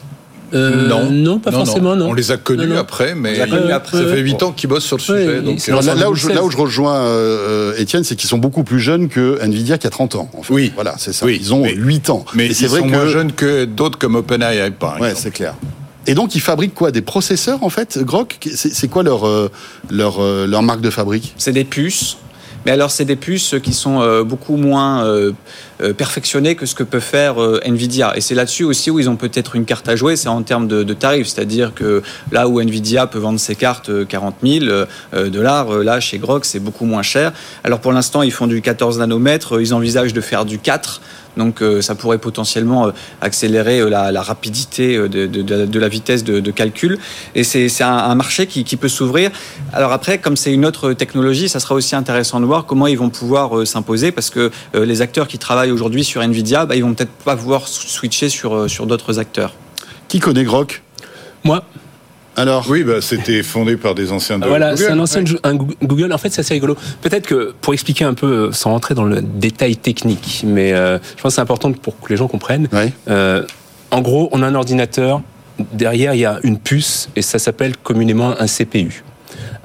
Euh, 0.53 0.87
non. 0.87 1.09
non, 1.11 1.39
pas 1.39 1.51
forcément, 1.51 1.95
non. 1.95 2.09
On 2.09 2.13
les 2.13 2.31
a 2.31 2.37
connus 2.37 2.75
après, 2.77 3.15
mais 3.15 3.39
après. 3.39 3.97
ça 3.97 4.05
fait 4.05 4.19
8 4.19 4.43
ans 4.43 4.51
qu'ils 4.51 4.69
bossent 4.69 4.85
sur 4.85 4.97
le 4.97 5.01
sujet. 5.01 5.41
Donc 5.41 5.65
là, 5.67 6.09
où 6.09 6.15
je, 6.15 6.29
là, 6.29 6.43
où 6.43 6.51
je, 6.51 6.57
rejoins 6.57 6.95
euh, 6.95 7.75
Étienne, 7.77 8.03
c'est 8.03 8.15
qu'ils 8.15 8.29
sont 8.29 8.37
beaucoup 8.37 8.63
plus 8.63 8.79
jeunes 8.79 9.09
que 9.09 9.39
Nvidia 9.41 9.77
qui 9.77 9.87
a 9.87 9.89
30 9.89 10.15
ans. 10.15 10.29
Oui. 10.49 10.71
Voilà, 10.75 10.95
c'est 10.97 11.13
ça. 11.13 11.29
ils 11.29 11.53
ont 11.53 11.65
8 11.65 12.09
ans. 12.09 12.25
Mais 12.33 12.53
c'est 12.53 12.67
vrai 12.67 12.79
sont 12.79 12.87
moins 12.87 13.07
jeunes 13.07 13.31
que 13.31 13.65
d'autres 13.65 13.97
comme 13.97 14.15
OpenAI, 14.15 14.71
par 14.71 14.95
exemple. 14.95 15.01
Ouais, 15.01 15.13
c'est 15.15 15.31
clair. 15.31 15.55
Et 16.07 16.13
donc, 16.13 16.35
ils 16.35 16.41
fabriquent 16.41 16.75
quoi? 16.75 16.91
Des 16.91 17.01
processeurs, 17.01 17.63
en 17.63 17.69
fait, 17.69 17.97
Grok? 17.97 18.37
C'est 18.53 18.87
quoi 18.87 19.01
leur, 19.01 19.27
euh, 19.27 19.49
leur, 19.89 20.21
leur 20.21 20.61
marque 20.61 20.81
de 20.81 20.91
fabrique? 20.91 21.33
C'est 21.37 21.51
des 21.51 21.63
puces 21.63 22.17
mais 22.65 22.71
alors, 22.71 22.89
c'est 22.89 23.05
des 23.05 23.15
puces 23.15 23.55
qui 23.61 23.73
sont 23.73 24.01
euh, 24.01 24.23
beaucoup 24.23 24.57
moins 24.57 25.05
euh, 25.85 25.89
euh, 25.89 25.93
perfectionnées 25.93 26.55
que 26.55 26.65
ce 26.65 26.75
que 26.75 26.83
peut 26.83 26.99
faire 26.99 27.35
Nvidia. 27.63 28.13
Et 28.15 28.21
c'est 28.21 28.35
là-dessus 28.35 28.63
aussi 28.63 28.91
où 28.91 28.99
ils 28.99 29.09
ont 29.09 29.15
peut-être 29.15 29.55
une 29.55 29.65
carte 29.65 29.87
à 29.87 29.95
jouer, 29.95 30.15
c'est 30.15 30.27
en 30.27 30.41
termes 30.43 30.67
de, 30.67 30.93
tarifs. 30.93 31.27
C'est-à-dire 31.27 31.73
que 31.73 32.01
là 32.31 32.47
où 32.47 32.59
Nvidia 32.59 33.07
peut 33.07 33.19
vendre 33.19 33.39
ses 33.39 33.55
cartes 33.55 34.05
40 34.07 34.35
000 34.43 34.65
dollars, 35.27 35.69
là, 35.79 35.99
chez 35.99 36.17
Grok, 36.17 36.45
c'est 36.45 36.59
beaucoup 36.59 36.85
moins 36.85 37.01
cher. 37.01 37.33
Alors, 37.63 37.79
pour 37.79 37.91
l'instant, 37.91 38.21
ils 38.21 38.31
font 38.31 38.47
du 38.47 38.61
14 38.61 38.99
nanomètres. 38.99 39.59
Ils 39.59 39.73
envisagent 39.73 40.13
de 40.13 40.21
faire 40.21 40.45
du 40.45 40.59
4. 40.59 41.01
Donc 41.37 41.61
euh, 41.61 41.81
ça 41.81 41.95
pourrait 41.95 42.17
potentiellement 42.17 42.87
euh, 42.87 42.91
accélérer 43.21 43.79
euh, 43.79 43.89
la, 43.89 44.21
rapidité 44.21 44.97
de, 44.97 45.79
la 45.79 45.87
vitesse 45.87 46.23
de, 46.23 46.51
calcul. 46.51 46.97
Et 47.33 47.43
c'est 47.43 47.81
un, 47.81 48.15
marché 48.15 48.47
qui, 48.47 48.75
peut 48.75 48.87
s'ouvrir. 48.87 49.31
Alors 49.73 49.91
après, 49.91 50.17
comme 50.17 50.35
c'est 50.35 50.53
une 50.53 50.65
autre 50.65 50.93
technologie, 50.93 51.49
ça 51.49 51.59
sera 51.59 51.75
aussi 51.75 51.95
intéressant 51.95 52.39
de 52.39 52.45
voir 52.45 52.65
comment 52.65 52.87
ils 52.87 52.97
vont 52.97 53.09
pouvoir 53.09 53.65
s'imposer 53.65 54.11
parce 54.11 54.29
que 54.29 54.51
les 54.73 55.01
acteurs 55.01 55.27
qui 55.27 55.37
travaillent 55.37 55.71
aujourd'hui 55.75 56.03
sur 56.03 56.21
Nvidia, 56.21 56.65
bah, 56.65 56.75
ils 56.75 56.83
vont 56.83 56.93
peut-être 56.93 57.11
pas 57.11 57.35
pouvoir 57.35 57.67
switcher 57.67 58.29
sur, 58.29 58.69
sur 58.69 58.87
d'autres 58.87 59.19
acteurs. 59.19 59.53
Qui 60.07 60.19
connaît 60.19 60.43
Grok? 60.43 60.81
Moi. 61.43 61.63
Alors? 62.37 62.65
Oui, 62.69 62.83
bah, 62.83 63.01
c'était 63.01 63.43
fondé 63.43 63.77
par 63.77 63.95
des 63.95 64.11
anciens 64.11 64.39
de 64.39 64.45
voilà, 64.45 64.75
c'est 64.75 64.89
un 64.89 64.99
ancien 64.99 65.23
Google. 65.23 66.11
En 66.11 66.17
fait, 66.17 66.29
c'est 66.29 66.41
assez 66.41 66.53
rigolo. 66.53 66.75
Peut-être 67.01 67.27
que 67.27 67.53
pour 67.61 67.73
expliquer 67.73 68.03
un 68.03 68.13
peu, 68.13 68.27
euh, 68.27 68.51
sans 68.51 68.71
rentrer 68.71 68.93
dans 68.93 69.03
le 69.03 69.21
détail 69.21 69.77
technique, 69.77 70.43
mais 70.45 70.73
euh, 70.73 70.97
je 71.17 71.21
pense 71.21 71.31
que 71.31 71.35
c'est 71.35 71.41
important 71.41 71.71
pour 71.71 71.99
que 71.99 72.09
les 72.09 72.17
gens 72.17 72.27
comprennent. 72.27 72.67
Euh, 73.07 73.43
en 73.91 74.01
gros, 74.01 74.29
on 74.31 74.41
a 74.41 74.47
un 74.47 74.55
ordinateur. 74.55 75.21
Derrière, 75.71 76.13
il 76.13 76.19
y 76.19 76.25
a 76.25 76.39
une 76.43 76.59
puce 76.59 77.09
et 77.15 77.21
ça 77.21 77.39
s'appelle 77.39 77.77
communément 77.77 78.35
un 78.37 78.47
CPU. 78.47 79.03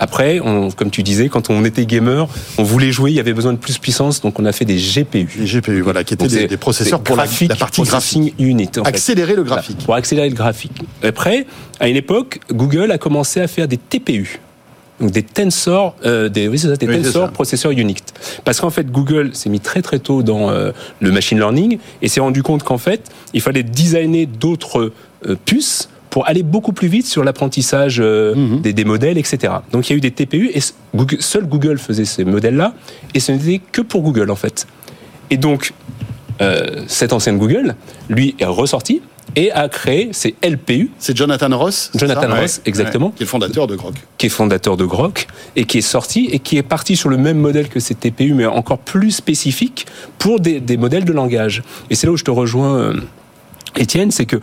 Après, 0.00 0.40
on, 0.40 0.70
comme 0.70 0.90
tu 0.90 1.02
disais, 1.02 1.28
quand 1.28 1.50
on 1.50 1.62
était 1.64 1.84
gamer, 1.84 2.26
on 2.56 2.62
voulait 2.62 2.90
jouer, 2.90 3.10
il 3.10 3.16
y 3.16 3.20
avait 3.20 3.34
besoin 3.34 3.52
de 3.52 3.58
plus 3.58 3.74
de 3.74 3.80
puissance, 3.80 4.22
donc 4.22 4.40
on 4.40 4.46
a 4.46 4.52
fait 4.52 4.64
des 4.64 4.76
GPU. 4.76 5.28
Des 5.38 5.44
GPU, 5.44 5.82
voilà, 5.82 6.04
qui 6.04 6.14
étaient 6.14 6.46
des, 6.46 6.56
processeurs 6.56 7.02
pour 7.02 7.16
la, 7.16 7.24
partie 7.58 7.82
graphique. 7.82 8.34
unit. 8.38 8.70
accélérer 8.82 9.36
le 9.36 9.44
graphique. 9.44 9.84
pour 9.84 9.94
accélérer 9.94 10.30
le 10.30 10.34
graphique. 10.34 10.82
Après, 11.02 11.46
à 11.78 11.88
une 11.88 11.96
époque, 11.96 12.40
Google 12.50 12.90
a 12.90 12.98
commencé 12.98 13.40
à 13.40 13.46
faire 13.46 13.68
des 13.68 13.76
TPU. 13.76 14.40
Donc 15.00 15.10
des 15.12 15.22
tensors, 15.22 15.96
euh, 16.04 16.28
des, 16.28 16.48
oui, 16.48 16.58
ça, 16.58 16.76
des 16.76 17.02
tensors 17.02 17.30
processeurs 17.30 17.72
Unix. 17.72 18.02
Parce 18.44 18.60
qu'en 18.60 18.70
fait, 18.70 18.90
Google 18.90 19.34
s'est 19.34 19.48
mis 19.48 19.60
très 19.60 19.82
très 19.82 19.98
tôt 19.98 20.22
dans 20.22 20.50
euh, 20.50 20.72
le 21.00 21.10
machine 21.10 21.38
learning 21.38 21.78
et 22.02 22.08
s'est 22.08 22.20
rendu 22.20 22.42
compte 22.42 22.62
qu'en 22.62 22.78
fait, 22.78 23.10
il 23.32 23.40
fallait 23.40 23.62
designer 23.62 24.26
d'autres 24.26 24.92
euh, 25.26 25.36
puces 25.46 25.88
pour 26.10 26.28
aller 26.28 26.42
beaucoup 26.42 26.72
plus 26.72 26.88
vite 26.88 27.06
sur 27.06 27.24
l'apprentissage 27.24 27.98
euh, 28.00 28.34
mhm. 28.34 28.60
des, 28.60 28.84
modèles, 28.84 29.16
etc. 29.16 29.54
Donc 29.72 29.88
il 29.88 29.92
y 29.92 29.94
a 29.94 29.96
eu 29.96 30.00
des 30.00 30.10
TPU 30.10 30.50
et 30.52 30.60
seul 31.20 31.46
Google 31.46 31.78
faisait 31.78 32.04
ces 32.04 32.24
modèles-là 32.24 32.74
et 33.14 33.20
ce 33.20 33.32
n'était 33.32 33.60
que 33.72 33.80
pour 33.80 34.02
Google 34.02 34.30
en 34.30 34.36
fait. 34.36 34.66
Et 35.30 35.36
donc 35.36 35.72
euh, 36.40 36.84
cette 36.86 37.12
ancienne 37.12 37.38
Google, 37.38 37.76
lui, 38.08 38.34
est 38.38 38.44
ressorti 38.44 39.02
et 39.36 39.52
a 39.52 39.68
créé 39.68 40.08
ces 40.12 40.34
LPU. 40.42 40.90
C'est 40.98 41.16
Jonathan 41.16 41.56
Ross 41.56 41.92
Jonathan 41.94 42.34
Ross, 42.34 42.60
exactement. 42.64 43.10
qui 43.10 43.22
est 43.22 43.26
le 43.26 43.28
fondateur 43.28 43.66
de 43.66 43.76
Grok. 43.76 43.94
Qui 44.18 44.26
est 44.26 44.30
fondateur 44.30 44.76
de 44.76 44.84
Grok 44.84 45.26
et 45.54 45.64
qui 45.64 45.78
est 45.78 45.82
sorti 45.82 46.28
et 46.32 46.38
qui 46.38 46.56
est 46.56 46.62
parti 46.62 46.96
sur 46.96 47.08
le 47.08 47.16
même 47.16 47.38
modèle 47.38 47.68
que 47.68 47.78
ces 47.78 47.94
TPU, 47.94 48.34
mais 48.34 48.46
encore 48.46 48.78
plus 48.78 49.12
spécifique 49.12 49.86
pour 50.18 50.40
des, 50.40 50.76
modèles 50.76 51.04
de 51.04 51.12
langage. 51.12 51.62
Et 51.90 51.94
c'est 51.94 52.06
là 52.06 52.12
où 52.12 52.16
je 52.16 52.24
te 52.24 52.30
rejoins, 52.30 52.76
euh, 52.76 52.94
Étienne, 53.76 54.10
c'est 54.10 54.26
que 54.26 54.40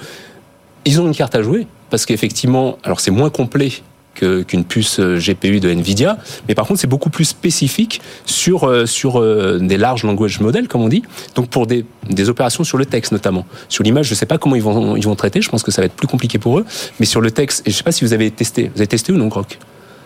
ils 0.88 1.02
ont 1.02 1.06
une 1.06 1.16
carte 1.16 1.36
à 1.36 1.44
jouer 1.44 1.68
parce 1.90 2.06
qu'effectivement, 2.06 2.78
alors 2.84 3.00
c'est 3.00 3.12
moins 3.12 3.30
complet 3.30 3.72
qu'une 4.16 4.64
puce 4.64 5.00
euh, 5.00 5.20
GPU 5.20 5.60
de 5.60 5.70
Nvidia, 5.70 6.18
mais 6.48 6.56
par 6.56 6.66
contre 6.66 6.80
c'est 6.80 6.88
beaucoup 6.88 7.12
plus 7.12 7.26
spécifique 7.26 8.02
sur 8.26 8.64
euh, 8.64 8.88
sur 8.88 9.20
euh, 9.20 9.60
des 9.62 9.78
larges 9.78 10.02
language 10.04 10.40
models 10.40 10.68
comme 10.68 10.82
on 10.82 10.88
dit. 10.88 11.04
Donc 11.36 11.50
pour 11.50 11.68
des, 11.68 11.86
des 12.10 12.28
opérations 12.28 12.64
sur 12.64 12.80
le 12.80 12.88
texte 12.88 13.12
notamment, 13.12 13.46
sur 13.70 13.84
l'image, 13.84 14.08
je 14.08 14.16
sais 14.16 14.26
pas 14.26 14.40
comment 14.40 14.56
ils 14.56 14.64
vont 14.64 14.96
ils 14.96 15.04
vont 15.04 15.14
traiter. 15.14 15.40
Je 15.40 15.50
pense 15.50 15.62
que 15.62 15.70
ça 15.70 15.84
va 15.84 15.86
être 15.86 15.94
plus 15.94 16.08
compliqué 16.08 16.40
pour 16.40 16.58
eux, 16.58 16.66
mais 17.00 17.06
sur 17.06 17.22
le 17.22 17.30
texte, 17.30 17.68
et 17.68 17.70
je 17.70 17.76
sais 17.76 17.84
pas 17.84 17.92
si 17.92 18.04
vous 18.04 18.14
avez 18.14 18.32
testé. 18.32 18.72
Vous 18.74 18.82
avez 18.82 18.88
testé 18.88 19.12
ou 19.12 19.18
non, 19.18 19.28
Grok? 19.28 19.60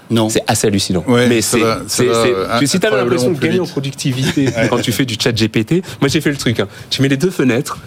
Non. 0.09 0.27
C'est 0.27 0.43
assez 0.45 0.67
hallucinant. 0.67 1.05
mais 1.07 1.41
c'est, 1.41 1.61
si 1.87 2.79
tu 2.81 2.85
as 2.85 2.89
l'impression 2.89 3.31
de 3.31 3.39
gagner 3.39 3.61
en 3.61 3.65
productivité 3.65 4.49
quand 4.69 4.81
tu 4.81 4.91
fais 4.91 5.05
du 5.05 5.15
chat 5.17 5.31
GPT, 5.31 5.83
moi 6.01 6.09
j'ai 6.09 6.19
fait 6.19 6.31
le 6.31 6.35
truc. 6.35 6.59
Hein. 6.59 6.67
Tu 6.89 7.01
mets 7.01 7.07
les 7.07 7.15
deux 7.15 7.29
fenêtres, 7.29 7.79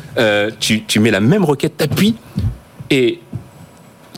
tu, 0.59 0.85
tu 0.85 1.01
mets 1.01 1.11
la 1.11 1.21
même 1.21 1.45
requête, 1.45 1.77
t'appuies, 1.77 2.15
et 2.95 3.19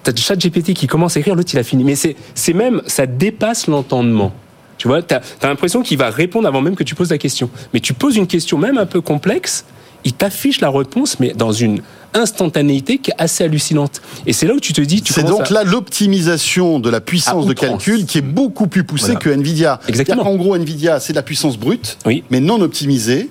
t'as 0.02 0.14
chat 0.14 0.36
GPT 0.36 0.74
qui 0.74 0.86
commence 0.86 1.16
à 1.16 1.20
écrire, 1.20 1.34
l'autre 1.34 1.50
il 1.52 1.58
a 1.58 1.62
fini. 1.62 1.82
Mais 1.82 1.94
c'est 1.96 2.52
même, 2.52 2.82
ça 2.86 3.06
dépasse 3.06 3.68
l'entendement. 3.68 4.32
Tu 4.76 4.86
vois, 4.86 5.00
t'as 5.00 5.20
as, 5.40 5.46
l'impression 5.46 5.82
qu'il 5.82 5.96
va 5.96 6.10
répondre 6.10 6.46
avant 6.46 6.60
même 6.60 6.76
que 6.76 6.84
tu 6.84 6.94
poses 6.94 7.10
la 7.10 7.16
question. 7.16 7.48
Mais 7.72 7.80
tu 7.80 7.94
poses 7.94 8.16
une 8.16 8.26
question 8.26 8.58
même 8.58 8.76
un 8.76 8.84
peu 8.84 9.00
complexe, 9.00 9.64
il 10.04 10.12
t'affiche 10.12 10.60
la 10.60 10.68
réponse, 10.68 11.18
mais 11.18 11.32
dans 11.32 11.52
une 11.52 11.80
instantanéité 12.12 12.98
qui 12.98 13.10
est 13.10 13.14
assez 13.16 13.44
hallucinante. 13.44 14.02
Et 14.26 14.34
c'est 14.34 14.46
là 14.46 14.52
où 14.52 14.60
tu 14.60 14.74
te 14.74 14.82
dis... 14.82 15.02
C'est 15.06 15.24
donc 15.24 15.48
là 15.48 15.64
l'optimisation 15.64 16.78
de 16.78 16.90
la 16.90 17.00
puissance 17.00 17.46
de 17.46 17.54
calcul 17.54 18.04
qui 18.04 18.18
est 18.18 18.22
beaucoup 18.22 18.66
plus 18.66 18.84
poussée 18.84 19.16
que 19.16 19.30
Nvidia. 19.30 19.80
Exactement. 19.88 20.28
En 20.28 20.36
gros, 20.36 20.54
Nvidia, 20.54 21.00
c'est 21.00 21.14
la 21.14 21.22
puissance 21.22 21.56
brute, 21.58 21.96
oui. 22.04 22.24
mais 22.30 22.40
non 22.40 22.60
optimisée. 22.60 23.30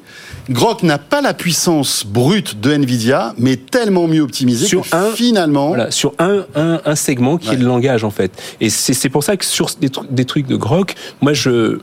Grok 0.49 0.84
n'a 0.84 0.97
pas 0.97 1.21
la 1.21 1.34
puissance 1.34 2.05
brute 2.05 2.60
de 2.60 2.71
Nvidia, 2.71 3.34
mais 3.38 3.55
tellement 3.55 4.08
mieux 4.08 4.21
optimisée 4.21 4.65
sur 4.65 4.86
un, 4.91 5.12
finalement... 5.12 5.69
Voilà, 5.69 5.91
sur 5.91 6.13
un, 6.19 6.45
un, 6.55 6.81
un 6.86 6.95
segment 6.95 7.38
qui 7.38 7.49
est 7.49 7.58
le 7.58 7.65
langage, 7.65 8.03
en 8.03 8.12
fait. 8.12 8.31
Et 8.62 8.69
c'est 8.69 9.10
pour 9.10 9.23
ça 9.23 9.38
que 9.38 9.45
sur 9.45 9.69
des, 9.79 9.89
des 10.10 10.25
trucs 10.25 10.47
de 10.47 10.55
Grok, 10.55 10.95
moi, 11.21 11.34
je 11.34 11.79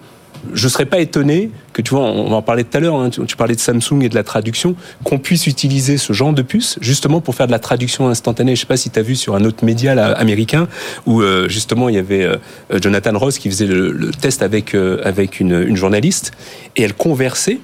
je 0.54 0.68
serais 0.68 0.86
pas 0.86 0.98
étonné 0.98 1.50
que, 1.72 1.82
tu 1.82 1.90
vois, 1.90 2.02
on 2.02 2.28
va 2.28 2.36
en 2.36 2.42
parler 2.42 2.64
tout 2.64 2.76
à 2.76 2.80
l'heure, 2.80 2.96
hein, 2.96 3.10
tu, 3.10 3.24
tu, 3.26 3.36
parlais 3.36 3.54
de 3.54 3.60
Samsung 3.60 4.02
et 4.02 4.08
de 4.08 4.14
la 4.14 4.24
traduction, 4.24 4.74
qu'on 5.04 5.18
puisse 5.18 5.46
utiliser 5.46 5.98
ce 5.98 6.12
genre 6.12 6.32
de 6.32 6.42
puce 6.42 6.78
justement 6.80 7.20
pour 7.20 7.34
faire 7.34 7.46
de 7.46 7.52
la 7.52 7.58
traduction 7.58 8.08
instantanée. 8.08 8.56
Je 8.56 8.60
sais 8.60 8.66
pas 8.66 8.76
si 8.76 8.90
tu 8.90 8.98
as 8.98 9.02
vu 9.02 9.16
sur 9.16 9.34
un 9.34 9.44
autre 9.44 9.64
média 9.64 9.94
là, 9.94 10.12
américain 10.12 10.68
où 11.06 11.22
euh, 11.22 11.48
justement 11.48 11.88
il 11.88 11.94
y 11.94 11.98
avait 11.98 12.24
euh, 12.24 12.36
Jonathan 12.80 13.16
Ross 13.16 13.38
qui 13.38 13.48
faisait 13.48 13.66
le, 13.66 13.92
le 13.92 14.10
test 14.10 14.42
avec, 14.42 14.74
euh, 14.74 15.00
avec 15.04 15.40
une, 15.40 15.62
une 15.66 15.76
journaliste 15.76 16.32
et 16.76 16.82
elle 16.82 16.94
conversait 16.94 17.60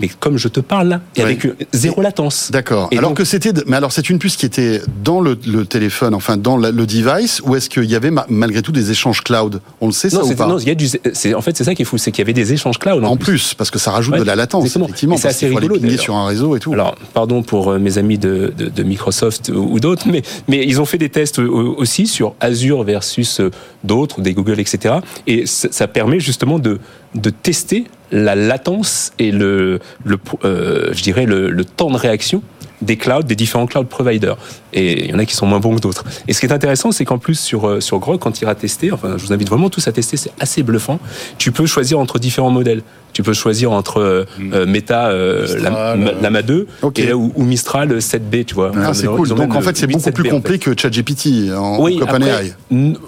mais 0.00 0.08
comme 0.08 0.36
je 0.36 0.48
te 0.48 0.60
parle 0.60 0.88
là, 0.88 1.00
et 1.16 1.20
oui. 1.20 1.24
avec 1.24 1.46
zéro 1.72 2.02
latence. 2.02 2.50
D'accord. 2.50 2.88
Alors 2.92 3.10
donc, 3.10 3.18
que 3.18 3.24
c'était, 3.24 3.52
mais 3.66 3.76
alors 3.76 3.92
c'est 3.92 4.10
une 4.10 4.18
puce 4.18 4.36
qui 4.36 4.46
était 4.46 4.80
dans 5.02 5.20
le, 5.20 5.38
le 5.46 5.64
téléphone, 5.64 6.14
enfin 6.14 6.36
dans 6.36 6.56
la, 6.56 6.70
le 6.70 6.86
device, 6.86 7.40
ou 7.44 7.56
est-ce 7.56 7.68
qu'il 7.68 7.84
y 7.84 7.94
avait 7.94 8.10
malgré 8.28 8.62
tout 8.62 8.72
des 8.72 8.90
échanges 8.90 9.22
cloud? 9.22 9.60
On 9.80 9.86
le 9.86 9.92
sait 9.92 10.08
non, 10.08 10.24
ça 10.24 10.32
ou 10.32 10.36
pas? 10.36 10.46
Non, 10.46 10.58
il 10.58 10.68
y 10.68 10.70
a 10.70 10.74
du, 10.74 10.88
en 11.34 11.40
fait 11.40 11.56
c'est 11.56 11.64
ça 11.64 11.74
qui 11.74 11.82
est 11.82 11.84
fou, 11.84 11.98
c'est 11.98 12.10
qu'il 12.10 12.20
y 12.20 12.26
avait 12.26 12.32
des 12.32 12.52
échanges 12.52 12.78
cloud. 12.78 13.04
En, 13.04 13.08
en 13.08 13.16
plus. 13.16 13.32
plus. 13.32 13.54
parce 13.54 13.70
que 13.70 13.78
ça 13.78 13.90
rajoute 13.90 14.14
ouais, 14.14 14.20
de 14.20 14.24
la 14.24 14.36
latence, 14.36 14.64
exactement. 14.64 14.86
effectivement. 14.86 15.16
C'est 15.16 15.28
assez 15.28 15.46
rigolo. 15.46 15.76
Aller 15.76 15.96
sur 15.96 16.14
un 16.14 16.26
réseau 16.26 16.56
et 16.56 16.60
tout. 16.60 16.72
Alors, 16.72 16.94
pardon 17.14 17.42
pour 17.42 17.78
mes 17.78 17.98
amis 17.98 18.18
de, 18.18 18.52
de, 18.56 18.68
de 18.68 18.82
Microsoft 18.82 19.50
ou 19.54 19.80
d'autres, 19.80 20.06
mais, 20.08 20.22
mais 20.48 20.64
ils 20.66 20.80
ont 20.80 20.84
fait 20.84 20.98
des 20.98 21.08
tests 21.08 21.38
aussi 21.38 22.06
sur 22.06 22.34
Azure 22.40 22.84
versus 22.84 23.40
d'autres, 23.84 24.20
des 24.20 24.34
Google, 24.34 24.60
etc. 24.60 24.96
Et 25.26 25.44
ça 25.46 25.86
permet 25.88 26.20
justement 26.20 26.58
de, 26.58 26.78
de 27.14 27.30
tester 27.30 27.84
la 28.12 28.34
latence 28.34 29.12
et 29.18 29.30
le, 29.30 29.80
le 30.04 30.18
euh, 30.44 30.90
je 30.92 31.02
dirais 31.02 31.26
le, 31.26 31.50
le, 31.50 31.64
temps 31.64 31.90
de 31.90 31.96
réaction 31.96 32.42
des 32.82 32.96
clouds, 32.96 33.22
des 33.22 33.36
différents 33.36 33.66
cloud 33.66 33.86
providers. 33.86 34.36
Et 34.72 35.04
il 35.04 35.10
y 35.10 35.14
en 35.14 35.18
a 35.18 35.26
qui 35.26 35.34
sont 35.34 35.46
moins 35.46 35.60
bons 35.60 35.76
que 35.76 35.80
d'autres. 35.80 36.04
Et 36.28 36.32
ce 36.32 36.40
qui 36.40 36.46
est 36.46 36.52
intéressant, 36.52 36.92
c'est 36.92 37.04
qu'en 37.04 37.18
plus 37.18 37.38
sur 37.38 37.82
sur 37.82 37.98
Grok, 37.98 38.20
quand 38.20 38.40
il 38.40 38.44
ira 38.44 38.54
tester, 38.54 38.90
enfin, 38.90 39.16
je 39.18 39.26
vous 39.26 39.32
invite 39.32 39.48
vraiment 39.48 39.68
tous 39.68 39.86
à 39.86 39.92
tester, 39.92 40.16
c'est 40.16 40.32
assez 40.40 40.62
bluffant. 40.62 40.98
Tu 41.36 41.52
peux 41.52 41.66
choisir 41.66 41.98
entre 41.98 42.18
différents 42.18 42.50
modèles. 42.50 42.82
Tu 43.12 43.22
peux 43.22 43.32
choisir 43.32 43.72
entre 43.72 43.98
euh, 44.00 44.66
Meta 44.66 45.08
euh, 45.08 45.42
Mistral, 45.42 46.16
Lama 46.22 46.42
2 46.42 46.66
okay. 46.82 47.08
et, 47.08 47.12
ou, 47.12 47.32
ou, 47.34 47.44
Mistral 47.44 47.98
7B, 47.98 48.44
tu 48.44 48.54
vois. 48.54 48.70
Ah, 48.76 48.94
c'est 48.94 49.08
cool. 49.08 49.28
Donc 49.28 49.54
en 49.54 49.60
fait, 49.60 49.76
c'est 49.76 49.86
beaucoup 49.86 50.12
plus 50.12 50.30
complet 50.30 50.56
en 50.56 50.60
fait. 50.60 50.74
que 50.74 50.80
ChatGPT 50.80 51.52
en 51.52 51.82
oui, 51.82 52.00
OpenAI. 52.00 52.54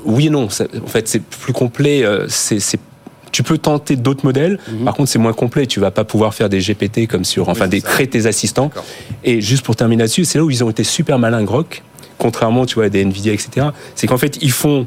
Oui 0.04 0.26
et 0.26 0.30
non. 0.30 0.44
En 0.46 0.86
fait, 0.86 1.08
c'est 1.08 1.22
plus 1.22 1.52
complet. 1.52 2.04
C'est 2.28 2.58
tu 3.32 3.42
peux 3.42 3.58
tenter 3.58 3.96
d'autres 3.96 4.24
modèles. 4.24 4.52
Mm 4.52 4.58
-hmm. 4.58 4.84
Par 4.84 4.94
contre, 4.94 5.10
c'est 5.10 5.18
moins 5.18 5.32
complet. 5.32 5.66
Tu 5.66 5.80
vas 5.80 5.90
pas 5.90 6.04
pouvoir 6.04 6.34
faire 6.34 6.48
des 6.48 6.60
GPT 6.60 7.08
comme 7.08 7.24
sur, 7.24 7.48
enfin, 7.48 7.64
oui, 7.64 7.70
des 7.70 7.80
créer 7.80 8.06
tes 8.06 8.26
assistants. 8.26 8.70
Et 9.24 9.40
juste 9.40 9.64
pour 9.64 9.74
terminer 9.74 10.02
là-dessus, 10.04 10.24
c'est 10.24 10.38
là 10.38 10.44
où 10.44 10.50
ils 10.50 10.62
ont 10.62 10.70
été 10.70 10.84
super 10.84 11.18
malins, 11.18 11.42
Grok, 11.42 11.82
contrairement, 12.18 12.66
tu 12.66 12.74
vois, 12.76 12.84
à 12.84 12.88
des 12.88 13.02
Nvidia, 13.02 13.32
etc. 13.32 13.68
C'est 13.96 14.06
qu'en 14.06 14.18
fait, 14.18 14.38
ils 14.42 14.52
font 14.52 14.86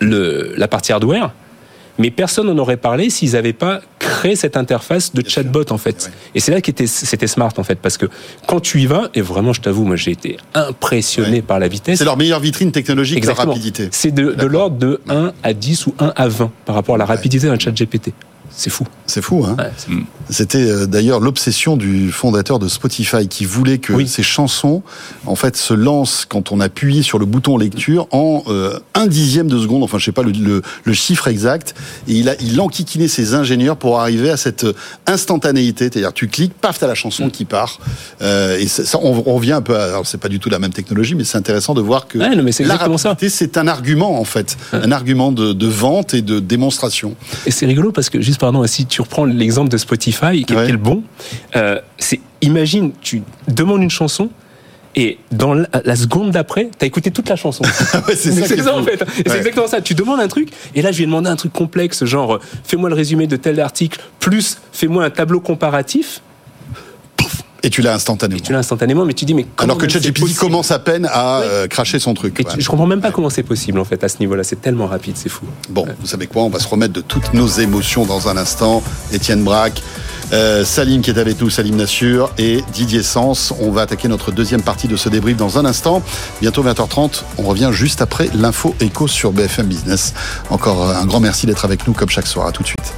le, 0.00 0.54
la 0.56 0.68
partie 0.68 0.92
hardware, 0.92 1.32
mais 1.98 2.10
personne 2.10 2.46
n'en 2.46 2.58
aurait 2.58 2.76
parlé 2.76 3.10
s'ils 3.10 3.32
n'avaient 3.32 3.52
pas 3.52 3.80
créé 3.98 4.36
cette 4.36 4.56
interface 4.56 5.12
de 5.12 5.28
chatbot 5.28 5.64
en 5.70 5.78
fait. 5.78 6.10
Et 6.34 6.40
c'est 6.40 6.52
là 6.52 6.60
que 6.60 6.70
c'était 6.86 7.26
smart 7.26 7.52
en 7.56 7.64
fait, 7.64 7.78
parce 7.80 7.98
que 7.98 8.06
quand 8.46 8.60
tu 8.60 8.80
y 8.80 8.86
vas, 8.86 9.10
et 9.14 9.20
vraiment 9.20 9.52
je 9.52 9.60
t'avoue, 9.60 9.84
moi 9.84 9.96
j'ai 9.96 10.12
été 10.12 10.36
impressionné 10.54 11.42
par 11.42 11.58
la 11.58 11.68
vitesse. 11.68 11.98
C'est 11.98 12.04
leur 12.04 12.16
meilleure 12.16 12.40
vitrine 12.40 12.72
technologique, 12.72 13.24
la 13.24 13.34
rapidité. 13.34 13.88
C'est 13.90 14.12
de, 14.12 14.32
de 14.32 14.46
l'ordre 14.46 14.76
de 14.78 15.00
1 15.08 15.32
à 15.42 15.52
10 15.52 15.86
ou 15.86 15.94
1 15.98 16.12
à 16.16 16.28
20 16.28 16.50
par 16.64 16.74
rapport 16.74 16.94
à 16.94 16.98
la 16.98 17.06
rapidité 17.06 17.46
d'un 17.46 17.58
chat 17.58 17.72
GPT. 17.72 18.12
C'est 18.58 18.70
fou. 18.70 18.84
C'est 19.06 19.22
fou, 19.22 19.46
hein 19.46 19.54
ouais, 19.56 19.70
C'était 20.30 20.68
euh, 20.68 20.86
d'ailleurs 20.86 21.20
l'obsession 21.20 21.76
du 21.76 22.10
fondateur 22.10 22.58
de 22.58 22.66
Spotify 22.66 23.28
qui 23.28 23.44
voulait 23.44 23.78
que 23.78 23.92
oui. 23.92 24.08
ses 24.08 24.24
chansons, 24.24 24.82
en 25.26 25.36
fait, 25.36 25.56
se 25.56 25.74
lancent 25.74 26.26
quand 26.28 26.50
on 26.50 26.58
appuyait 26.58 27.04
sur 27.04 27.20
le 27.20 27.24
bouton 27.24 27.56
lecture 27.56 28.08
en 28.10 28.42
euh, 28.48 28.80
un 28.94 29.06
dixième 29.06 29.46
de 29.46 29.60
seconde. 29.60 29.84
Enfin, 29.84 29.98
je 29.98 30.06
sais 30.06 30.12
pas 30.12 30.24
le, 30.24 30.32
le, 30.32 30.62
le, 30.82 30.92
chiffre 30.92 31.28
exact. 31.28 31.76
Et 32.08 32.14
il 32.14 32.28
a, 32.28 32.34
il 32.40 32.60
enquiquinait 32.60 33.06
ses 33.06 33.34
ingénieurs 33.34 33.76
pour 33.76 34.00
arriver 34.00 34.28
à 34.28 34.36
cette 34.36 34.66
instantanéité. 35.06 35.84
C'est-à-dire, 35.84 36.12
tu 36.12 36.26
cliques, 36.26 36.54
paf, 36.60 36.80
t'as 36.80 36.88
la 36.88 36.96
chanson 36.96 37.26
mm. 37.26 37.30
qui 37.30 37.44
part. 37.44 37.78
Euh, 38.22 38.58
et 38.58 38.66
ça, 38.66 38.98
on, 39.00 39.22
on, 39.24 39.34
revient 39.36 39.52
un 39.52 39.62
peu. 39.62 39.76
À, 39.76 39.84
alors, 39.84 40.04
c'est 40.04 40.18
pas 40.18 40.28
du 40.28 40.40
tout 40.40 40.50
la 40.50 40.58
même 40.58 40.72
technologie, 40.72 41.14
mais 41.14 41.22
c'est 41.22 41.38
intéressant 41.38 41.74
de 41.74 41.80
voir 41.80 42.08
que 42.08 42.18
ouais, 42.18 42.34
non, 42.34 42.42
mais 42.42 42.50
la 42.58 42.76
rapidité, 42.76 43.28
c'est 43.28 43.56
un 43.56 43.68
argument 43.68 44.18
en 44.18 44.24
fait, 44.24 44.56
ouais. 44.72 44.80
un 44.82 44.90
argument 44.90 45.30
de, 45.30 45.52
de, 45.52 45.66
vente 45.68 46.12
et 46.12 46.22
de 46.22 46.40
démonstration. 46.40 47.14
Et 47.46 47.52
c'est 47.52 47.66
rigolo 47.66 47.92
parce 47.92 48.10
que 48.10 48.20
juste 48.20 48.40
pardon, 48.52 48.66
si 48.66 48.86
tu 48.86 49.02
reprends 49.02 49.26
l'exemple 49.26 49.68
de 49.68 49.76
Spotify, 49.76 50.46
ouais. 50.48 50.68
est 50.68 50.72
le 50.72 50.78
bon, 50.78 51.02
euh, 51.54 51.80
c'est 51.98 52.20
imagine, 52.40 52.92
tu 53.02 53.22
demandes 53.46 53.82
une 53.82 53.90
chanson. 53.90 54.30
Et 54.96 55.18
dans 55.30 55.52
la, 55.52 55.68
la 55.84 55.94
seconde 55.96 56.30
d'après, 56.30 56.70
t'as 56.76 56.86
écouté 56.86 57.10
toute 57.10 57.28
la 57.28 57.36
chanson. 57.36 57.62
ouais, 58.08 58.16
c'est 58.16 58.32
ça, 58.32 58.62
ça 58.64 58.74
en 58.74 58.82
fait. 58.82 59.04
C'est 59.14 59.36
exactement 59.36 59.66
ça. 59.66 59.82
Tu 59.82 59.94
demandes 59.94 60.18
un 60.18 60.28
truc, 60.28 60.48
et 60.74 60.80
là 60.80 60.92
je 60.92 60.96
lui 60.96 61.04
ai 61.04 61.06
demandé 61.06 61.28
un 61.28 61.36
truc 61.36 61.52
complexe, 61.52 62.06
genre 62.06 62.40
fais-moi 62.64 62.88
le 62.88 62.94
résumé 62.94 63.26
de 63.26 63.36
tel 63.36 63.60
article, 63.60 64.00
plus 64.18 64.58
fais-moi 64.72 65.04
un 65.04 65.10
tableau 65.10 65.40
comparatif. 65.40 66.22
Et 67.68 67.70
tu 67.70 67.82
l'as 67.82 67.92
instantanément. 67.92 68.38
Et 68.38 68.40
tu 68.40 68.54
l'as 68.54 68.60
instantanément, 68.60 69.04
mais 69.04 69.12
tu 69.12 69.26
dis 69.26 69.34
mais 69.34 69.44
alors 69.58 69.76
que 69.76 69.86
ChatGPT 69.86 70.34
commence 70.38 70.70
à 70.70 70.78
peine 70.78 71.06
à 71.12 71.40
euh, 71.40 71.66
cracher 71.66 71.98
son 71.98 72.14
truc. 72.14 72.40
Et 72.40 72.42
ouais. 72.42 72.54
tu, 72.54 72.62
je 72.62 72.66
comprends 72.70 72.86
même 72.86 73.02
pas 73.02 73.10
comment 73.10 73.28
c'est 73.28 73.42
possible 73.42 73.78
en 73.78 73.84
fait 73.84 74.02
à 74.02 74.08
ce 74.08 74.20
niveau-là. 74.20 74.42
C'est 74.42 74.62
tellement 74.62 74.86
rapide, 74.86 75.16
c'est 75.18 75.28
fou. 75.28 75.44
Bon, 75.68 75.84
ouais. 75.84 75.94
vous 76.00 76.06
savez 76.06 76.28
quoi 76.28 76.44
On 76.44 76.48
va 76.48 76.60
se 76.60 76.66
remettre 76.66 76.94
de 76.94 77.02
toutes 77.02 77.34
nos 77.34 77.46
émotions 77.46 78.06
dans 78.06 78.30
un 78.30 78.38
instant. 78.38 78.82
Étienne 79.12 79.44
Braque. 79.44 79.82
Euh, 80.32 80.64
Salim 80.64 81.02
qui 81.02 81.10
est 81.10 81.18
avec 81.18 81.42
nous, 81.42 81.50
Salim 81.50 81.76
Nassur 81.76 82.30
et 82.38 82.64
Didier 82.72 83.02
Sens. 83.02 83.52
On 83.60 83.70
va 83.70 83.82
attaquer 83.82 84.08
notre 84.08 84.32
deuxième 84.32 84.62
partie 84.62 84.88
de 84.88 84.96
ce 84.96 85.10
débrief 85.10 85.36
dans 85.36 85.58
un 85.58 85.66
instant. 85.66 86.02
Bientôt 86.40 86.64
20h30. 86.64 87.20
On 87.36 87.42
revient 87.42 87.68
juste 87.70 88.00
après 88.00 88.30
l'info 88.34 88.74
écho 88.80 89.08
sur 89.08 89.32
BFM 89.32 89.66
Business. 89.66 90.14
Encore 90.48 90.88
un 90.88 91.04
grand 91.04 91.20
merci 91.20 91.44
d'être 91.44 91.66
avec 91.66 91.86
nous 91.86 91.92
comme 91.92 92.08
chaque 92.08 92.28
soir. 92.28 92.46
À 92.46 92.52
tout 92.52 92.62
de 92.62 92.68
suite. 92.68 92.94